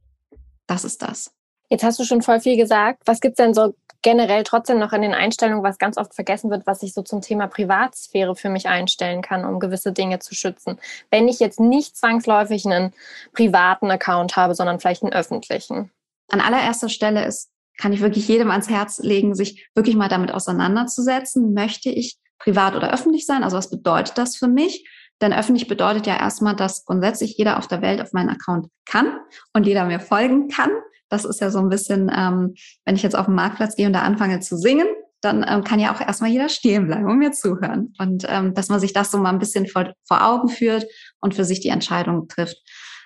das 0.67 0.83
ist 0.83 1.01
das. 1.01 1.33
Jetzt 1.69 1.83
hast 1.83 1.97
du 1.99 2.03
schon 2.03 2.21
voll 2.21 2.39
viel 2.39 2.55
gesagt. 2.55 3.01
Was 3.05 3.19
gibt's 3.19 3.37
denn 3.37 3.53
so 3.53 3.73
generell 4.03 4.43
trotzdem 4.43 4.77
noch 4.79 4.93
in 4.93 5.01
den 5.01 5.13
Einstellungen, 5.13 5.63
was 5.63 5.77
ganz 5.79 5.97
oft 5.97 6.13
vergessen 6.13 6.51
wird, 6.51 6.67
was 6.67 6.83
ich 6.83 6.93
so 6.93 7.01
zum 7.01 7.21
Thema 7.21 7.47
Privatsphäre 7.47 8.35
für 8.35 8.49
mich 8.49 8.67
einstellen 8.67 9.21
kann, 9.21 9.45
um 9.45 9.59
gewisse 9.59 9.91
Dinge 9.91 10.19
zu 10.19 10.35
schützen? 10.35 10.77
Wenn 11.09 11.27
ich 11.27 11.39
jetzt 11.39 11.59
nicht 11.59 11.97
zwangsläufig 11.97 12.65
einen 12.65 12.93
privaten 13.31 13.89
Account 13.89 14.35
habe, 14.35 14.53
sondern 14.53 14.79
vielleicht 14.79 15.03
einen 15.03 15.13
öffentlichen. 15.13 15.89
An 16.29 16.41
allererster 16.41 16.89
Stelle 16.89 17.25
ist 17.25 17.49
kann 17.77 17.93
ich 17.93 18.01
wirklich 18.01 18.27
jedem 18.27 18.51
ans 18.51 18.69
Herz 18.69 18.99
legen, 18.99 19.35
sich 19.35 19.67
wirklich 19.75 19.95
mal 19.95 20.09
damit 20.09 20.31
auseinanderzusetzen. 20.31 21.53
Möchte 21.53 21.89
ich 21.89 22.17
privat 22.39 22.75
oder 22.75 22.93
öffentlich 22.93 23.25
sein? 23.25 23.43
Also 23.43 23.57
was 23.57 23.69
bedeutet 23.69 24.17
das 24.17 24.35
für 24.35 24.47
mich? 24.47 24.87
Denn 25.21 25.33
öffentlich 25.33 25.67
bedeutet 25.67 26.07
ja 26.07 26.17
erstmal, 26.17 26.55
dass 26.55 26.85
grundsätzlich 26.85 27.37
jeder 27.37 27.57
auf 27.57 27.67
der 27.67 27.81
Welt 27.81 28.01
auf 28.01 28.13
meinen 28.13 28.29
Account 28.29 28.67
kann 28.85 29.17
und 29.53 29.65
jeder 29.65 29.85
mir 29.85 29.99
folgen 29.99 30.49
kann. 30.49 30.71
Das 31.09 31.25
ist 31.25 31.39
ja 31.39 31.49
so 31.51 31.59
ein 31.59 31.69
bisschen, 31.69 32.11
ähm, 32.13 32.55
wenn 32.85 32.95
ich 32.95 33.03
jetzt 33.03 33.15
auf 33.15 33.27
den 33.27 33.35
Marktplatz 33.35 33.75
gehe 33.75 33.87
und 33.87 33.93
da 33.93 34.01
anfange 34.01 34.39
zu 34.39 34.57
singen, 34.57 34.87
dann 35.21 35.45
ähm, 35.47 35.63
kann 35.63 35.79
ja 35.79 35.95
auch 35.95 36.01
erstmal 36.01 36.31
jeder 36.31 36.49
stehen 36.49 36.87
bleiben 36.87 37.09
und 37.09 37.19
mir 37.19 37.31
zuhören. 37.31 37.93
Und 37.99 38.25
ähm, 38.27 38.53
dass 38.53 38.69
man 38.69 38.79
sich 38.79 38.93
das 38.93 39.11
so 39.11 39.17
mal 39.17 39.29
ein 39.29 39.39
bisschen 39.39 39.67
vor, 39.67 39.93
vor 40.05 40.25
Augen 40.25 40.49
führt 40.49 40.85
und 41.21 41.33
für 41.33 41.45
sich 41.45 41.61
die 41.61 41.69
Entscheidung 41.69 42.27
trifft 42.27 42.57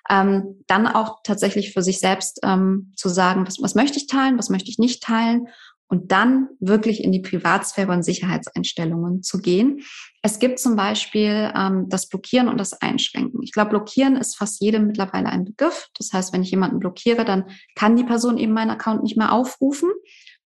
ähm, 0.10 0.64
dann 0.68 0.88
auch 0.88 1.20
tatsächlich 1.24 1.74
für 1.74 1.82
sich 1.82 2.00
selbst 2.00 2.40
ähm, 2.44 2.94
zu 2.96 3.10
sagen, 3.10 3.46
was, 3.46 3.62
was 3.62 3.76
möchte 3.76 3.98
ich 3.98 4.08
teilen, 4.08 4.38
was 4.38 4.50
möchte 4.50 4.70
ich 4.70 4.80
nicht 4.80 5.04
teilen 5.04 5.48
und 5.90 6.12
dann 6.12 6.50
wirklich 6.60 7.04
in 7.04 7.12
die 7.12 7.22
Privatsphäre 7.22 7.92
und 7.92 8.04
Sicherheitseinstellungen 8.04 9.24
zu 9.24 9.40
gehen. 9.40 9.82
Es 10.22 10.40
gibt 10.40 10.60
zum 10.60 10.76
Beispiel 10.76 11.52
ähm, 11.56 11.86
das 11.88 12.10
Blockieren 12.10 12.50
und 12.50 12.60
das 12.60 12.74
Einschränken. 12.74 13.42
Ich 13.42 13.54
glaube, 13.54 13.70
Blockieren 13.70 14.18
ist 14.18 14.38
fast 14.38 14.62
jedem 14.62 14.88
mittlerweile 14.88 15.30
ein 15.30 15.46
Begriff. 15.46 15.88
Das 15.98 16.12
heißt, 16.12 16.34
wenn 16.34 16.44
ich 16.44 16.52
jemanden 16.52 16.80
blockiere, 16.80 17.24
dann 17.24 17.46
kann 17.76 17.96
die 17.96 18.04
Person 18.04 18.38
eben 18.38 18.54
meinen 18.54 18.72
Account 18.72 19.04
nicht 19.04 19.18
mehr 19.18 19.32
aufrufen 19.32 19.90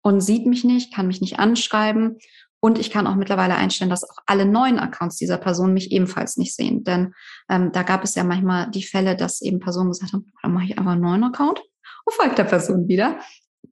und 0.03 0.21
sieht 0.21 0.45
mich 0.45 0.63
nicht, 0.63 0.93
kann 0.93 1.07
mich 1.07 1.21
nicht 1.21 1.39
anschreiben 1.39 2.17
und 2.61 2.77
ich 2.77 2.91
kann 2.91 3.07
auch 3.07 3.15
mittlerweile 3.15 3.55
einstellen, 3.55 3.89
dass 3.89 4.07
auch 4.07 4.17
alle 4.27 4.45
neuen 4.45 4.77
Accounts 4.77 5.17
dieser 5.17 5.37
Person 5.37 5.73
mich 5.73 5.91
ebenfalls 5.91 6.37
nicht 6.37 6.55
sehen. 6.55 6.83
Denn 6.83 7.13
ähm, 7.49 7.71
da 7.71 7.81
gab 7.81 8.03
es 8.03 8.13
ja 8.13 8.23
manchmal 8.23 8.69
die 8.69 8.83
Fälle, 8.83 9.15
dass 9.15 9.41
eben 9.41 9.59
Personen 9.59 9.89
gesagt 9.89 10.13
haben, 10.13 10.31
dann 10.41 10.53
mache 10.53 10.65
ich 10.65 10.77
einfach 10.77 10.91
einen 10.91 11.01
neuen 11.01 11.23
Account 11.23 11.59
und 12.05 12.13
folgt 12.13 12.37
der 12.37 12.43
Person 12.43 12.87
wieder. 12.87 13.19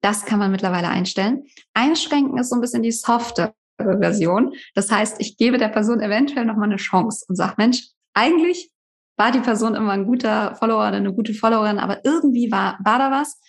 Das 0.01 0.25
kann 0.25 0.39
man 0.39 0.51
mittlerweile 0.51 0.89
einstellen. 0.89 1.43
Einschränken 1.73 2.37
ist 2.39 2.49
so 2.49 2.55
ein 2.55 2.61
bisschen 2.61 2.81
die 2.81 2.91
softe 2.91 3.53
Version. 3.77 4.53
Das 4.73 4.91
heißt, 4.91 5.21
ich 5.21 5.37
gebe 5.37 5.57
der 5.59 5.69
Person 5.69 6.01
eventuell 6.01 6.45
nochmal 6.45 6.69
eine 6.69 6.77
Chance 6.77 7.25
und 7.29 7.35
sage, 7.35 7.53
Mensch, 7.57 7.89
eigentlich 8.13 8.71
war 9.17 9.31
die 9.31 9.39
Person 9.39 9.75
immer 9.75 9.91
ein 9.91 10.05
guter 10.05 10.55
Follower 10.55 10.87
oder 10.87 10.97
eine 10.97 11.13
gute 11.13 11.33
Followerin, 11.33 11.77
aber 11.77 12.03
irgendwie 12.03 12.51
war, 12.51 12.79
war 12.83 12.97
da 12.97 13.11
was. 13.11 13.39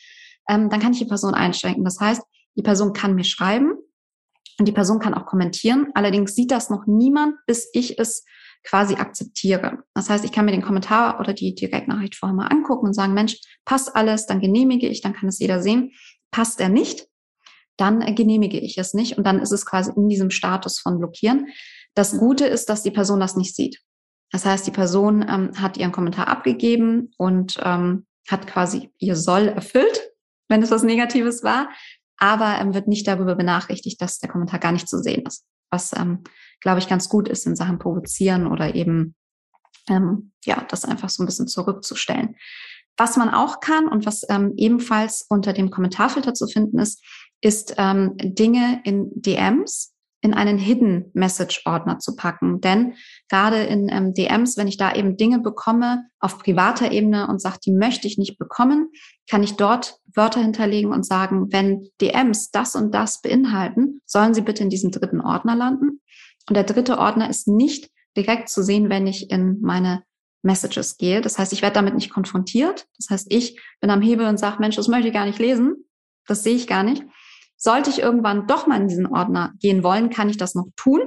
Ähm, 0.48 0.68
dann 0.68 0.80
kann 0.80 0.92
ich 0.92 0.98
die 0.98 1.06
Person 1.06 1.34
einschränken. 1.34 1.84
Das 1.84 1.98
heißt, 1.98 2.22
die 2.56 2.62
Person 2.62 2.92
kann 2.92 3.14
mir 3.14 3.24
schreiben, 3.24 3.74
und 4.60 4.66
die 4.66 4.72
Person 4.72 4.98
kann 4.98 5.14
auch 5.14 5.24
kommentieren. 5.24 5.88
Allerdings 5.94 6.34
sieht 6.34 6.50
das 6.50 6.68
noch 6.68 6.86
niemand, 6.86 7.34
bis 7.46 7.70
ich 7.72 7.98
es 7.98 8.24
quasi 8.62 8.96
akzeptiere. 8.96 9.78
Das 9.94 10.10
heißt, 10.10 10.22
ich 10.22 10.32
kann 10.32 10.44
mir 10.44 10.52
den 10.52 10.60
Kommentar 10.60 11.18
oder 11.18 11.32
die 11.32 11.54
Direktnachricht 11.54 12.14
vorher 12.14 12.36
mal 12.36 12.48
angucken 12.48 12.88
und 12.88 12.92
sagen, 12.92 13.14
Mensch, 13.14 13.40
passt 13.64 13.96
alles, 13.96 14.26
dann 14.26 14.40
genehmige 14.40 14.86
ich, 14.86 15.00
dann 15.00 15.14
kann 15.14 15.30
es 15.30 15.38
jeder 15.38 15.62
sehen. 15.62 15.92
Passt 16.30 16.60
er 16.60 16.68
nicht, 16.68 17.08
dann 17.78 18.00
genehmige 18.14 18.60
ich 18.60 18.76
es 18.76 18.92
nicht 18.92 19.16
und 19.16 19.26
dann 19.26 19.40
ist 19.40 19.50
es 19.50 19.64
quasi 19.64 19.92
in 19.96 20.10
diesem 20.10 20.28
Status 20.30 20.78
von 20.78 20.98
blockieren. 20.98 21.46
Das 21.94 22.18
Gute 22.18 22.44
ist, 22.44 22.68
dass 22.68 22.82
die 22.82 22.90
Person 22.90 23.18
das 23.18 23.36
nicht 23.36 23.56
sieht. 23.56 23.80
Das 24.30 24.44
heißt, 24.44 24.66
die 24.66 24.72
Person 24.72 25.24
ähm, 25.26 25.52
hat 25.56 25.78
ihren 25.78 25.90
Kommentar 25.90 26.28
abgegeben 26.28 27.12
und 27.16 27.58
ähm, 27.64 28.06
hat 28.28 28.46
quasi 28.46 28.90
ihr 28.98 29.16
Soll 29.16 29.48
erfüllt, 29.48 30.12
wenn 30.48 30.62
es 30.62 30.70
was 30.70 30.82
Negatives 30.82 31.42
war 31.42 31.70
aber 32.20 32.58
ähm, 32.60 32.74
wird 32.74 32.86
nicht 32.86 33.08
darüber 33.08 33.34
benachrichtigt, 33.34 34.00
dass 34.00 34.20
der 34.20 34.30
Kommentar 34.30 34.60
gar 34.60 34.72
nicht 34.72 34.88
zu 34.88 34.98
sehen 35.02 35.24
ist. 35.26 35.44
Was, 35.70 35.92
ähm, 35.96 36.22
glaube 36.60 36.78
ich, 36.78 36.88
ganz 36.88 37.08
gut 37.08 37.28
ist 37.28 37.46
in 37.46 37.56
Sachen 37.56 37.78
Provozieren 37.78 38.46
oder 38.46 38.74
eben, 38.74 39.16
ähm, 39.88 40.32
ja, 40.44 40.64
das 40.68 40.84
einfach 40.84 41.08
so 41.08 41.22
ein 41.22 41.26
bisschen 41.26 41.48
zurückzustellen. 41.48 42.36
Was 42.96 43.16
man 43.16 43.30
auch 43.30 43.60
kann 43.60 43.88
und 43.88 44.04
was 44.04 44.22
ähm, 44.28 44.52
ebenfalls 44.56 45.24
unter 45.28 45.52
dem 45.52 45.70
Kommentarfilter 45.70 46.34
zu 46.34 46.46
finden 46.46 46.78
ist, 46.78 47.02
ist 47.40 47.74
ähm, 47.78 48.14
Dinge 48.18 48.82
in 48.84 49.10
DMs 49.14 49.94
in 50.22 50.34
einen 50.34 50.58
Hidden 50.58 51.10
Message 51.14 51.62
Ordner 51.64 51.98
zu 51.98 52.14
packen. 52.14 52.60
Denn 52.60 52.94
gerade 53.28 53.62
in 53.62 53.88
ähm, 53.88 54.12
DMs, 54.12 54.56
wenn 54.56 54.68
ich 54.68 54.76
da 54.76 54.94
eben 54.94 55.16
Dinge 55.16 55.40
bekomme 55.40 56.04
auf 56.18 56.38
privater 56.38 56.92
Ebene 56.92 57.28
und 57.28 57.40
sage, 57.40 57.58
die 57.64 57.72
möchte 57.72 58.06
ich 58.06 58.18
nicht 58.18 58.38
bekommen, 58.38 58.90
kann 59.28 59.42
ich 59.42 59.56
dort 59.56 59.98
Wörter 60.14 60.40
hinterlegen 60.40 60.92
und 60.92 61.06
sagen, 61.06 61.52
wenn 61.52 61.88
DMs 62.00 62.50
das 62.50 62.76
und 62.76 62.94
das 62.94 63.22
beinhalten, 63.22 64.02
sollen 64.04 64.34
sie 64.34 64.42
bitte 64.42 64.62
in 64.62 64.70
diesem 64.70 64.90
dritten 64.90 65.20
Ordner 65.20 65.56
landen. 65.56 66.00
Und 66.48 66.56
der 66.56 66.64
dritte 66.64 66.98
Ordner 66.98 67.30
ist 67.30 67.48
nicht 67.48 67.90
direkt 68.16 68.48
zu 68.48 68.62
sehen, 68.62 68.90
wenn 68.90 69.06
ich 69.06 69.30
in 69.30 69.60
meine 69.60 70.02
Messages 70.42 70.96
gehe. 70.96 71.20
Das 71.20 71.38
heißt, 71.38 71.52
ich 71.52 71.62
werde 71.62 71.74
damit 71.74 71.94
nicht 71.94 72.10
konfrontiert. 72.10 72.86
Das 72.98 73.10
heißt, 73.10 73.26
ich 73.30 73.60
bin 73.80 73.90
am 73.90 74.02
Hebel 74.02 74.26
und 74.26 74.38
sage, 74.38 74.56
Mensch, 74.58 74.76
das 74.76 74.88
möchte 74.88 75.08
ich 75.08 75.14
gar 75.14 75.26
nicht 75.26 75.38
lesen. 75.38 75.84
Das 76.26 76.42
sehe 76.42 76.56
ich 76.56 76.66
gar 76.66 76.82
nicht. 76.82 77.04
Sollte 77.62 77.90
ich 77.90 77.98
irgendwann 77.98 78.46
doch 78.46 78.66
mal 78.66 78.80
in 78.80 78.88
diesen 78.88 79.06
Ordner 79.06 79.52
gehen 79.58 79.82
wollen, 79.82 80.08
kann 80.08 80.30
ich 80.30 80.38
das 80.38 80.54
noch 80.54 80.68
tun. 80.76 81.02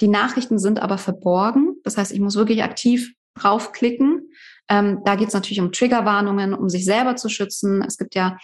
Die 0.00 0.08
Nachrichten 0.08 0.58
sind 0.58 0.82
aber 0.82 0.98
verborgen. 0.98 1.76
Das 1.84 1.96
heißt, 1.96 2.10
ich 2.10 2.18
muss 2.18 2.34
wirklich 2.34 2.64
aktiv 2.64 3.14
draufklicken. 3.36 4.28
Ähm, 4.68 5.02
da 5.04 5.14
geht 5.14 5.28
es 5.28 5.34
natürlich 5.34 5.60
um 5.60 5.70
Triggerwarnungen, 5.70 6.52
um 6.52 6.68
sich 6.68 6.84
selber 6.84 7.14
zu 7.14 7.28
schützen. 7.28 7.80
Es 7.86 7.96
gibt 7.96 8.16
ja, 8.16 8.38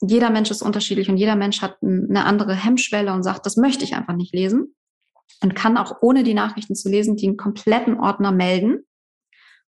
jeder 0.00 0.30
Mensch 0.30 0.50
ist 0.50 0.60
unterschiedlich 0.60 1.08
und 1.08 1.18
jeder 1.18 1.36
Mensch 1.36 1.62
hat 1.62 1.76
eine 1.82 2.24
andere 2.24 2.54
Hemmschwelle 2.54 3.12
und 3.12 3.22
sagt, 3.22 3.46
das 3.46 3.56
möchte 3.56 3.84
ich 3.84 3.94
einfach 3.94 4.16
nicht 4.16 4.34
lesen. 4.34 4.74
Und 5.40 5.54
kann 5.54 5.76
auch 5.76 5.98
ohne 6.00 6.24
die 6.24 6.34
Nachrichten 6.34 6.74
zu 6.74 6.88
lesen, 6.88 7.16
den 7.16 7.36
kompletten 7.36 8.00
Ordner 8.00 8.32
melden. 8.32 8.80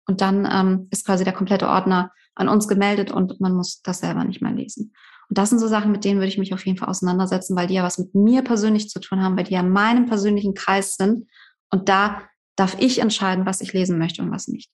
Und 0.06 0.22
dann 0.22 0.48
ähm, 0.50 0.88
ist 0.90 1.04
quasi 1.04 1.24
der 1.24 1.34
komplette 1.34 1.68
Ordner 1.68 2.10
an 2.34 2.48
uns 2.48 2.68
gemeldet 2.68 3.10
und 3.10 3.38
man 3.38 3.52
muss 3.52 3.82
das 3.82 3.98
selber 3.98 4.24
nicht 4.24 4.40
mehr 4.40 4.52
lesen. 4.52 4.94
Und 5.28 5.36
das 5.36 5.50
sind 5.50 5.58
so 5.58 5.68
Sachen, 5.68 5.92
mit 5.92 6.04
denen 6.04 6.20
würde 6.20 6.28
ich 6.28 6.38
mich 6.38 6.54
auf 6.54 6.64
jeden 6.64 6.78
Fall 6.78 6.88
auseinandersetzen, 6.88 7.56
weil 7.56 7.66
die 7.66 7.74
ja 7.74 7.82
was 7.82 7.98
mit 7.98 8.14
mir 8.14 8.42
persönlich 8.42 8.88
zu 8.88 8.98
tun 8.98 9.22
haben, 9.22 9.36
weil 9.36 9.44
die 9.44 9.54
ja 9.54 9.60
in 9.60 9.70
meinem 9.70 10.06
persönlichen 10.06 10.54
Kreis 10.54 10.96
sind. 10.96 11.26
Und 11.70 11.88
da 11.88 12.22
darf 12.56 12.76
ich 12.78 13.00
entscheiden, 13.00 13.46
was 13.46 13.60
ich 13.60 13.72
lesen 13.72 13.98
möchte 13.98 14.22
und 14.22 14.30
was 14.30 14.48
nicht. 14.48 14.70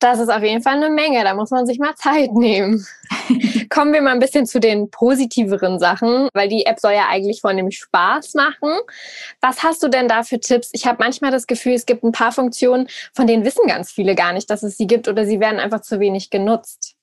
Das 0.00 0.18
ist 0.18 0.28
auf 0.28 0.42
jeden 0.42 0.62
Fall 0.62 0.74
eine 0.74 0.90
Menge, 0.90 1.22
da 1.24 1.34
muss 1.34 1.50
man 1.50 1.66
sich 1.66 1.78
mal 1.78 1.94
Zeit 1.94 2.32
nehmen. 2.32 2.84
Kommen 3.70 3.92
wir 3.92 4.02
mal 4.02 4.12
ein 4.12 4.18
bisschen 4.18 4.44
zu 4.44 4.60
den 4.60 4.90
positiveren 4.90 5.78
Sachen, 5.78 6.28
weil 6.34 6.48
die 6.48 6.66
App 6.66 6.78
soll 6.80 6.92
ja 6.92 7.08
eigentlich 7.08 7.40
vor 7.40 7.50
allem 7.50 7.70
Spaß 7.70 8.34
machen. 8.34 8.70
Was 9.40 9.62
hast 9.62 9.82
du 9.82 9.88
denn 9.88 10.08
da 10.08 10.22
für 10.22 10.40
Tipps? 10.40 10.70
Ich 10.72 10.86
habe 10.86 10.98
manchmal 11.00 11.30
das 11.30 11.46
Gefühl, 11.46 11.72
es 11.72 11.86
gibt 11.86 12.02
ein 12.04 12.12
paar 12.12 12.32
Funktionen, 12.32 12.88
von 13.14 13.26
denen 13.26 13.44
wissen 13.44 13.66
ganz 13.66 13.92
viele 13.92 14.14
gar 14.14 14.32
nicht, 14.32 14.50
dass 14.50 14.62
es 14.62 14.76
sie 14.76 14.86
gibt 14.86 15.08
oder 15.08 15.24
sie 15.24 15.40
werden 15.40 15.60
einfach 15.60 15.80
zu 15.80 16.00
wenig 16.00 16.28
genutzt. 16.28 16.93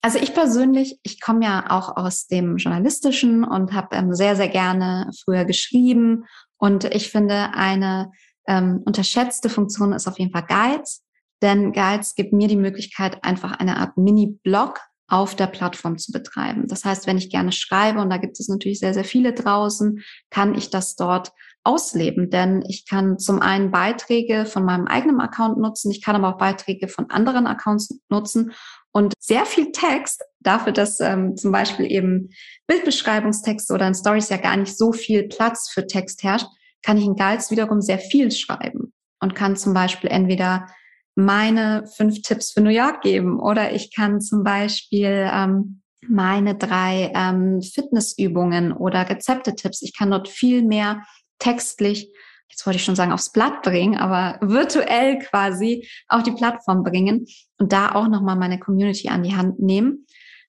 Also 0.00 0.18
ich 0.18 0.32
persönlich, 0.32 0.98
ich 1.02 1.20
komme 1.20 1.44
ja 1.44 1.70
auch 1.70 1.96
aus 1.96 2.28
dem 2.28 2.56
Journalistischen 2.56 3.44
und 3.44 3.72
habe 3.72 3.96
ähm, 3.96 4.14
sehr, 4.14 4.36
sehr 4.36 4.48
gerne 4.48 5.10
früher 5.24 5.44
geschrieben. 5.44 6.24
Und 6.56 6.84
ich 6.84 7.10
finde, 7.10 7.50
eine 7.54 8.12
ähm, 8.46 8.82
unterschätzte 8.84 9.48
Funktion 9.48 9.92
ist 9.92 10.06
auf 10.06 10.18
jeden 10.18 10.32
Fall 10.32 10.46
Guides. 10.46 11.04
Denn 11.42 11.72
Guides 11.72 12.14
gibt 12.14 12.32
mir 12.32 12.48
die 12.48 12.56
Möglichkeit, 12.56 13.22
einfach 13.24 13.52
eine 13.52 13.76
Art 13.78 13.96
Mini-Blog 13.96 14.80
auf 15.08 15.34
der 15.34 15.46
Plattform 15.46 15.98
zu 15.98 16.12
betreiben. 16.12 16.68
Das 16.68 16.84
heißt, 16.84 17.06
wenn 17.06 17.18
ich 17.18 17.30
gerne 17.30 17.52
schreibe, 17.52 18.00
und 18.00 18.10
da 18.10 18.18
gibt 18.18 18.38
es 18.38 18.48
natürlich 18.48 18.78
sehr, 18.78 18.94
sehr 18.94 19.04
viele 19.04 19.32
draußen, 19.32 20.02
kann 20.30 20.54
ich 20.54 20.70
das 20.70 20.96
dort 20.96 21.32
ausleben. 21.64 22.30
Denn 22.30 22.62
ich 22.68 22.86
kann 22.86 23.18
zum 23.18 23.40
einen 23.40 23.70
Beiträge 23.70 24.46
von 24.46 24.64
meinem 24.64 24.86
eigenen 24.86 25.20
Account 25.20 25.58
nutzen, 25.58 25.90
ich 25.90 26.02
kann 26.02 26.16
aber 26.16 26.34
auch 26.34 26.38
Beiträge 26.38 26.88
von 26.88 27.10
anderen 27.10 27.46
Accounts 27.46 28.00
nutzen 28.08 28.52
und 28.98 29.14
sehr 29.20 29.46
viel 29.46 29.70
Text, 29.70 30.24
dafür, 30.40 30.72
dass 30.72 30.98
ähm, 30.98 31.36
zum 31.36 31.52
Beispiel 31.52 31.90
eben 31.90 32.30
Bildbeschreibungstexte 32.66 33.72
oder 33.72 33.86
in 33.86 33.94
Stories 33.94 34.28
ja 34.28 34.38
gar 34.38 34.56
nicht 34.56 34.76
so 34.76 34.92
viel 34.92 35.28
Platz 35.28 35.70
für 35.70 35.86
Text 35.86 36.24
herrscht, 36.24 36.48
kann 36.82 36.96
ich 36.96 37.04
in 37.04 37.14
Guides 37.14 37.52
wiederum 37.52 37.80
sehr 37.80 38.00
viel 38.00 38.32
schreiben 38.32 38.92
und 39.20 39.36
kann 39.36 39.56
zum 39.56 39.72
Beispiel 39.72 40.10
entweder 40.10 40.66
meine 41.14 41.84
fünf 41.96 42.22
Tipps 42.22 42.50
für 42.50 42.60
New 42.60 42.70
York 42.70 43.02
geben 43.02 43.38
oder 43.38 43.72
ich 43.72 43.94
kann 43.94 44.20
zum 44.20 44.42
Beispiel 44.42 45.30
ähm, 45.32 45.80
meine 46.08 46.56
drei 46.56 47.12
ähm, 47.14 47.62
Fitnessübungen 47.62 48.72
oder 48.72 49.08
Rezepte-Tipps. 49.08 49.82
Ich 49.82 49.96
kann 49.96 50.10
dort 50.10 50.28
viel 50.28 50.64
mehr 50.64 51.04
textlich, 51.38 52.12
jetzt 52.50 52.66
wollte 52.66 52.78
ich 52.78 52.84
schon 52.84 52.96
sagen, 52.96 53.12
aufs 53.12 53.30
Blatt 53.30 53.62
bringen, 53.62 53.96
aber 53.96 54.38
virtuell 54.40 55.18
quasi 55.18 55.88
auf 56.08 56.22
die 56.22 56.32
Plattform 56.32 56.82
bringen 56.82 57.26
und 57.58 57.72
da 57.72 57.92
auch 57.92 58.08
nochmal 58.08 58.36
meine 58.36 58.58
Community 58.58 59.08
an 59.08 59.22
die 59.22 59.36
Hand 59.36 59.60
nehmen. 59.60 60.06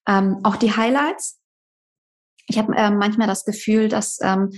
Ähm, 0.08 0.38
auch 0.42 0.56
die 0.56 0.74
Highlights. 0.74 1.38
Ich 2.46 2.58
habe 2.58 2.74
äh, 2.74 2.90
manchmal 2.90 3.28
das 3.28 3.44
Gefühl, 3.44 3.88
dass 3.88 4.18
ähm, 4.22 4.50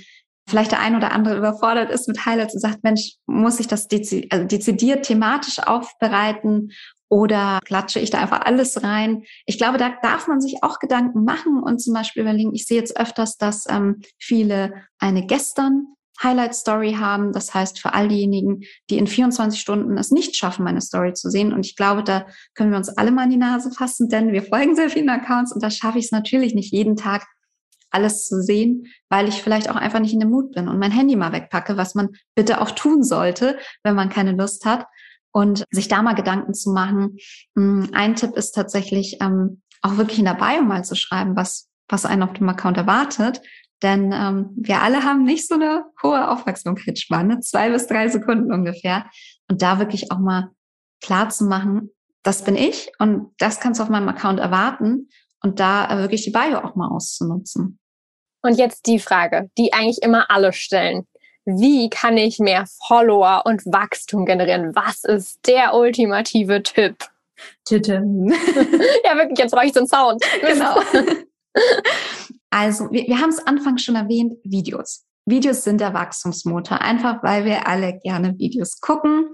vielleicht 0.48 0.72
der 0.72 0.80
ein 0.80 0.96
oder 0.96 1.12
andere 1.12 1.36
überfordert 1.36 1.90
ist 1.90 2.08
mit 2.08 2.24
Highlights 2.24 2.54
und 2.54 2.60
sagt, 2.60 2.82
Mensch, 2.82 3.16
muss 3.26 3.60
ich 3.60 3.66
das 3.66 3.88
dezi 3.88 4.28
also 4.30 4.46
dezidiert 4.46 5.04
thematisch 5.04 5.58
aufbereiten 5.58 6.72
oder 7.08 7.58
klatsche 7.64 8.00
ich 8.00 8.10
da 8.10 8.20
einfach 8.20 8.40
alles 8.40 8.82
rein? 8.82 9.24
Ich 9.46 9.58
glaube, 9.58 9.78
da 9.78 9.94
darf 10.02 10.28
man 10.28 10.40
sich 10.40 10.62
auch 10.62 10.78
Gedanken 10.78 11.24
machen 11.24 11.62
und 11.62 11.80
zum 11.80 11.94
Beispiel 11.94 12.22
überlegen, 12.22 12.54
ich 12.54 12.66
sehe 12.66 12.78
jetzt 12.78 12.98
öfters, 12.98 13.36
dass 13.36 13.64
ähm, 13.68 14.00
viele 14.18 14.72
eine 14.98 15.26
gestern 15.26 15.94
Highlight 16.20 16.54
Story 16.54 16.94
haben. 16.94 17.32
Das 17.32 17.54
heißt, 17.54 17.80
für 17.80 17.94
all 17.94 18.08
diejenigen, 18.08 18.62
die 18.90 18.98
in 18.98 19.06
24 19.06 19.60
Stunden 19.60 19.96
es 19.98 20.10
nicht 20.10 20.36
schaffen, 20.36 20.64
meine 20.64 20.80
Story 20.80 21.14
zu 21.14 21.30
sehen. 21.30 21.52
Und 21.52 21.66
ich 21.66 21.76
glaube, 21.76 22.02
da 22.02 22.26
können 22.54 22.70
wir 22.70 22.78
uns 22.78 22.88
alle 22.88 23.10
mal 23.10 23.24
in 23.24 23.30
die 23.30 23.36
Nase 23.36 23.70
fassen, 23.70 24.08
denn 24.08 24.32
wir 24.32 24.42
folgen 24.42 24.76
sehr 24.76 24.90
vielen 24.90 25.08
Accounts 25.08 25.52
und 25.52 25.62
da 25.62 25.70
schaffe 25.70 25.98
ich 25.98 26.06
es 26.06 26.12
natürlich 26.12 26.54
nicht 26.54 26.72
jeden 26.72 26.96
Tag 26.96 27.26
alles 27.92 28.26
zu 28.26 28.42
sehen, 28.42 28.86
weil 29.10 29.28
ich 29.28 29.42
vielleicht 29.42 29.70
auch 29.70 29.76
einfach 29.76 30.00
nicht 30.00 30.14
in 30.14 30.20
dem 30.20 30.30
Mut 30.30 30.52
bin 30.52 30.68
und 30.68 30.78
mein 30.78 30.90
Handy 30.90 31.14
mal 31.14 31.32
wegpacke, 31.32 31.76
was 31.76 31.94
man 31.94 32.08
bitte 32.34 32.60
auch 32.60 32.70
tun 32.70 33.02
sollte, 33.02 33.58
wenn 33.82 33.94
man 33.94 34.08
keine 34.08 34.32
Lust 34.32 34.64
hat. 34.64 34.86
Und 35.34 35.64
sich 35.70 35.88
da 35.88 36.02
mal 36.02 36.12
Gedanken 36.12 36.52
zu 36.52 36.72
machen. 36.72 37.16
Hm, 37.56 37.88
ein 37.94 38.16
Tipp 38.16 38.36
ist 38.36 38.52
tatsächlich 38.52 39.16
ähm, 39.22 39.62
auch 39.80 39.96
wirklich 39.96 40.18
in 40.18 40.26
der 40.26 40.34
Bio 40.34 40.60
mal 40.62 40.84
zu 40.84 40.94
schreiben, 40.94 41.36
was, 41.36 41.70
was 41.88 42.04
einen 42.04 42.22
auf 42.22 42.34
dem 42.34 42.50
Account 42.50 42.76
erwartet. 42.76 43.40
Denn 43.82 44.12
ähm, 44.12 44.50
wir 44.56 44.80
alle 44.80 45.02
haben 45.02 45.24
nicht 45.24 45.48
so 45.48 45.54
eine 45.54 45.84
hohe 46.02 46.30
Aufmerksamkeitsspanne, 46.30 47.40
zwei 47.40 47.70
bis 47.70 47.86
drei 47.86 48.08
Sekunden 48.08 48.52
ungefähr. 48.52 49.06
Und 49.48 49.62
da 49.62 49.78
wirklich 49.78 50.12
auch 50.12 50.18
mal 50.18 50.50
klar 51.02 51.28
zu 51.28 51.44
machen, 51.44 51.90
das 52.22 52.44
bin 52.44 52.56
ich 52.56 52.92
und 52.98 53.32
das 53.38 53.58
kannst 53.58 53.80
du 53.80 53.82
auf 53.82 53.90
meinem 53.90 54.08
Account 54.08 54.38
erwarten 54.38 55.08
und 55.42 55.58
da 55.58 55.90
äh, 55.90 55.98
wirklich 55.98 56.22
die 56.22 56.30
Bio 56.30 56.58
auch 56.58 56.76
mal 56.76 56.88
auszunutzen. 56.88 57.80
Und 58.42 58.58
jetzt 58.58 58.86
die 58.86 58.98
Frage, 58.98 59.50
die 59.58 59.72
eigentlich 59.72 60.02
immer 60.02 60.30
alle 60.30 60.52
stellen. 60.52 61.06
Wie 61.44 61.90
kann 61.90 62.16
ich 62.16 62.38
mehr 62.38 62.66
Follower 62.86 63.42
und 63.44 63.64
Wachstum 63.66 64.24
generieren? 64.26 64.74
Was 64.76 65.02
ist 65.02 65.40
der 65.46 65.74
ultimative 65.74 66.62
Tipp? 66.62 66.96
Titim. 67.64 68.28
ja, 69.04 69.16
wirklich, 69.16 69.38
jetzt 69.38 69.50
brauche 69.50 69.66
ich 69.66 69.72
so 69.72 69.80
einen 69.80 69.88
Sound. 69.88 70.22
Genau. 70.40 70.80
Also, 72.52 72.90
wir, 72.90 73.06
wir 73.06 73.18
haben 73.18 73.30
es 73.30 73.44
anfangs 73.46 73.82
schon 73.82 73.96
erwähnt, 73.96 74.34
Videos. 74.44 75.06
Videos 75.24 75.64
sind 75.64 75.80
der 75.80 75.94
Wachstumsmotor, 75.94 76.80
einfach 76.80 77.22
weil 77.22 77.44
wir 77.44 77.66
alle 77.66 77.98
gerne 78.00 78.38
Videos 78.38 78.80
gucken 78.80 79.30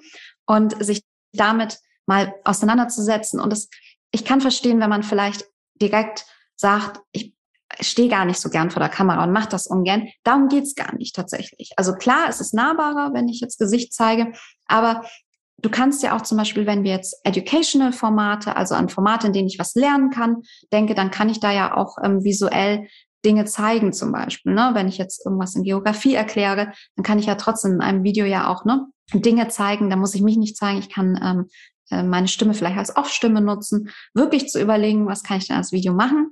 und 0.46 0.82
sich 0.84 1.02
damit 1.32 1.78
mal 2.06 2.34
auseinanderzusetzen. 2.44 3.40
Und 3.40 3.52
es, 3.52 3.68
ich 4.12 4.24
kann 4.24 4.40
verstehen, 4.40 4.80
wenn 4.80 4.90
man 4.90 5.02
vielleicht 5.02 5.46
direkt 5.80 6.26
sagt, 6.56 7.00
ich 7.12 7.34
stehe 7.80 8.08
gar 8.08 8.24
nicht 8.24 8.40
so 8.40 8.50
gern 8.50 8.70
vor 8.70 8.80
der 8.80 8.88
Kamera 8.88 9.24
und 9.24 9.32
mache 9.32 9.48
das 9.48 9.66
ungern. 9.66 10.08
Darum 10.22 10.48
geht's 10.48 10.74
gar 10.74 10.94
nicht 10.94 11.16
tatsächlich. 11.16 11.72
Also 11.76 11.94
klar, 11.94 12.28
es 12.28 12.40
ist 12.40 12.54
nahbarer, 12.54 13.14
wenn 13.14 13.28
ich 13.28 13.40
jetzt 13.40 13.58
Gesicht 13.58 13.92
zeige, 13.92 14.32
aber 14.66 15.04
du 15.58 15.70
kannst 15.70 16.02
ja 16.02 16.16
auch 16.16 16.22
zum 16.22 16.38
Beispiel, 16.38 16.66
wenn 16.66 16.84
wir 16.84 16.92
jetzt 16.92 17.20
Educational 17.24 17.92
Formate, 17.92 18.56
also 18.56 18.74
an 18.74 18.88
Formate, 18.88 19.26
in 19.26 19.32
denen 19.32 19.48
ich 19.48 19.58
was 19.58 19.74
lernen 19.74 20.10
kann, 20.10 20.42
denke, 20.72 20.94
dann 20.94 21.10
kann 21.10 21.28
ich 21.28 21.40
da 21.40 21.52
ja 21.52 21.76
auch 21.76 21.96
ähm, 22.02 22.24
visuell 22.24 22.88
Dinge 23.24 23.44
zeigen 23.44 23.92
zum 23.92 24.12
Beispiel. 24.12 24.54
Ne? 24.54 24.70
Wenn 24.74 24.88
ich 24.88 24.98
jetzt 24.98 25.24
irgendwas 25.24 25.54
in 25.54 25.64
Geografie 25.64 26.14
erkläre, 26.14 26.72
dann 26.96 27.04
kann 27.04 27.18
ich 27.18 27.26
ja 27.26 27.34
trotzdem 27.34 27.74
in 27.74 27.80
einem 27.80 28.04
Video 28.04 28.24
ja 28.24 28.48
auch 28.48 28.64
ne, 28.64 28.86
Dinge 29.12 29.48
zeigen. 29.48 29.90
Da 29.90 29.96
muss 29.96 30.14
ich 30.14 30.22
mich 30.22 30.36
nicht 30.36 30.56
zeigen. 30.56 30.78
Ich 30.78 30.90
kann 30.90 31.18
ähm, 31.22 31.46
äh, 31.90 32.02
meine 32.02 32.28
Stimme 32.28 32.54
vielleicht 32.54 32.78
als 32.78 32.96
Off-Stimme 32.96 33.40
nutzen, 33.40 33.90
wirklich 34.14 34.48
zu 34.48 34.60
überlegen, 34.60 35.06
was 35.06 35.22
kann 35.22 35.38
ich 35.38 35.48
denn 35.48 35.56
als 35.56 35.72
Video 35.72 35.92
machen. 35.92 36.30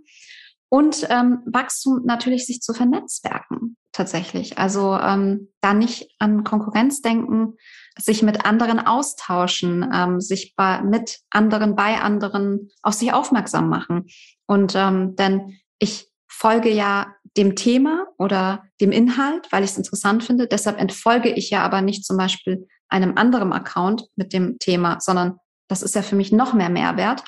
Und 0.69 1.07
ähm, 1.11 1.43
Wachstum 1.47 2.03
natürlich 2.05 2.47
sich 2.47 2.61
zu 2.61 2.75
vernetzwerken 2.75 3.77
tatsächlich. 3.93 4.59
Also 4.59 4.95
ähm, 4.95 5.53
da 5.61 5.75
nicht 5.75 6.11
an 6.19 6.45
Konkurrenz 6.45 7.03
denken, 7.03 7.55
sich 7.99 8.23
mit 8.23 8.45
anderen 8.45 8.81
austauschen, 8.81 9.89
ähm, 9.93 10.21
sich 10.21 10.55
bei, 10.57 10.83
mit 10.83 11.21
anderen, 11.31 11.77
bei 11.77 12.01
anderen 12.01 12.71
auf 12.83 12.95
sich 12.95 13.13
aufmerksam 13.13 13.69
machen. 13.69 14.07
Und 14.47 14.75
ähm, 14.75 15.17
denn 15.17 15.59
ich 15.79 16.11
folge 16.37 16.71
ja 16.71 17.15
dem 17.37 17.57
Thema 17.57 18.07
oder 18.19 18.65
dem 18.81 18.93
Inhalt, 18.93 19.51
weil 19.51 19.65
ich 19.65 19.71
es 19.71 19.79
interessant 19.79 20.25
finde. 20.25 20.47
Deshalb 20.47 20.79
entfolge 20.79 21.31
ich 21.31 21.51
ja 21.51 21.63
aber 21.63 21.81
nicht 21.81 22.05
zum 22.05 22.17
Beispiel 22.17 22.67
einem 22.89 23.17
anderen 23.17 23.53
Account 23.53 24.09
mit 24.17 24.33
dem 24.33 24.59
Thema, 24.59 24.99
sondern 25.01 25.39
das 25.69 25.83
ist 25.83 25.95
ja 25.95 26.03
für 26.03 26.17
mich 26.17 26.33
noch 26.33 26.53
mehr 26.55 26.71
Mehrwert. 26.71 27.25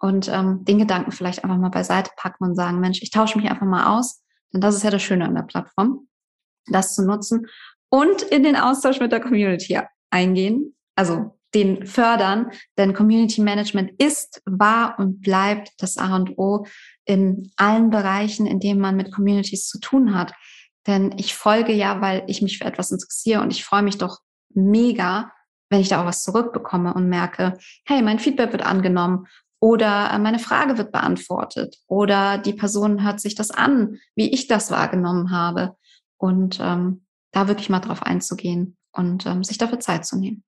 Und 0.00 0.28
ähm, 0.28 0.64
den 0.64 0.78
Gedanken 0.78 1.10
vielleicht 1.10 1.42
einfach 1.42 1.56
mal 1.56 1.70
beiseite 1.70 2.10
packen 2.16 2.44
und 2.44 2.54
sagen, 2.54 2.78
Mensch, 2.78 3.02
ich 3.02 3.10
tausche 3.10 3.36
mich 3.36 3.50
einfach 3.50 3.66
mal 3.66 3.98
aus. 3.98 4.22
Denn 4.52 4.60
das 4.60 4.76
ist 4.76 4.84
ja 4.84 4.90
das 4.90 5.02
Schöne 5.02 5.24
an 5.24 5.34
der 5.34 5.42
Plattform, 5.42 6.08
das 6.66 6.94
zu 6.94 7.04
nutzen 7.04 7.46
und 7.90 8.22
in 8.22 8.42
den 8.42 8.56
Austausch 8.56 9.00
mit 9.00 9.12
der 9.12 9.20
Community 9.20 9.78
eingehen, 10.10 10.76
also 10.94 11.37
den 11.54 11.86
fördern, 11.86 12.50
denn 12.76 12.94
Community 12.94 13.40
Management 13.40 13.92
ist, 14.02 14.42
war 14.44 14.98
und 14.98 15.20
bleibt 15.20 15.70
das 15.78 15.96
A 15.96 16.14
und 16.14 16.36
O 16.38 16.66
in 17.04 17.50
allen 17.56 17.90
Bereichen, 17.90 18.46
in 18.46 18.60
denen 18.60 18.80
man 18.80 18.96
mit 18.96 19.12
Communities 19.12 19.66
zu 19.66 19.80
tun 19.80 20.14
hat. 20.14 20.34
Denn 20.86 21.14
ich 21.16 21.34
folge 21.34 21.72
ja, 21.72 22.00
weil 22.00 22.24
ich 22.26 22.42
mich 22.42 22.58
für 22.58 22.64
etwas 22.64 22.90
interessiere 22.90 23.42
und 23.42 23.50
ich 23.50 23.64
freue 23.64 23.82
mich 23.82 23.98
doch 23.98 24.18
mega, 24.54 25.32
wenn 25.70 25.80
ich 25.80 25.88
da 25.88 26.00
auch 26.00 26.06
was 26.06 26.24
zurückbekomme 26.24 26.94
und 26.94 27.08
merke, 27.08 27.58
hey, 27.84 28.02
mein 28.02 28.18
Feedback 28.18 28.52
wird 28.52 28.64
angenommen 28.64 29.26
oder 29.60 30.10
äh, 30.12 30.18
meine 30.18 30.38
Frage 30.38 30.78
wird 30.78 30.92
beantwortet 30.92 31.76
oder 31.86 32.38
die 32.38 32.52
Person 32.52 33.02
hört 33.04 33.20
sich 33.20 33.34
das 33.34 33.50
an, 33.50 33.98
wie 34.14 34.32
ich 34.32 34.46
das 34.46 34.70
wahrgenommen 34.70 35.30
habe 35.30 35.76
und 36.16 36.58
ähm, 36.60 37.04
da 37.32 37.48
wirklich 37.48 37.68
mal 37.68 37.80
drauf 37.80 38.02
einzugehen 38.02 38.76
und 38.92 39.26
ähm, 39.26 39.44
sich 39.44 39.58
dafür 39.58 39.80
Zeit 39.80 40.06
zu 40.06 40.18
nehmen. 40.18 40.42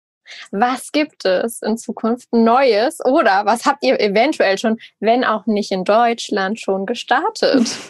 Was 0.52 0.92
gibt 0.92 1.26
es 1.26 1.62
in 1.62 1.78
Zukunft 1.78 2.32
Neues 2.32 3.04
oder 3.06 3.46
was 3.46 3.66
habt 3.66 3.84
ihr 3.84 4.00
eventuell 4.00 4.58
schon, 4.58 4.78
wenn 5.00 5.24
auch 5.24 5.46
nicht 5.46 5.72
in 5.72 5.84
Deutschland, 5.84 6.60
schon 6.60 6.86
gestartet? 6.86 7.68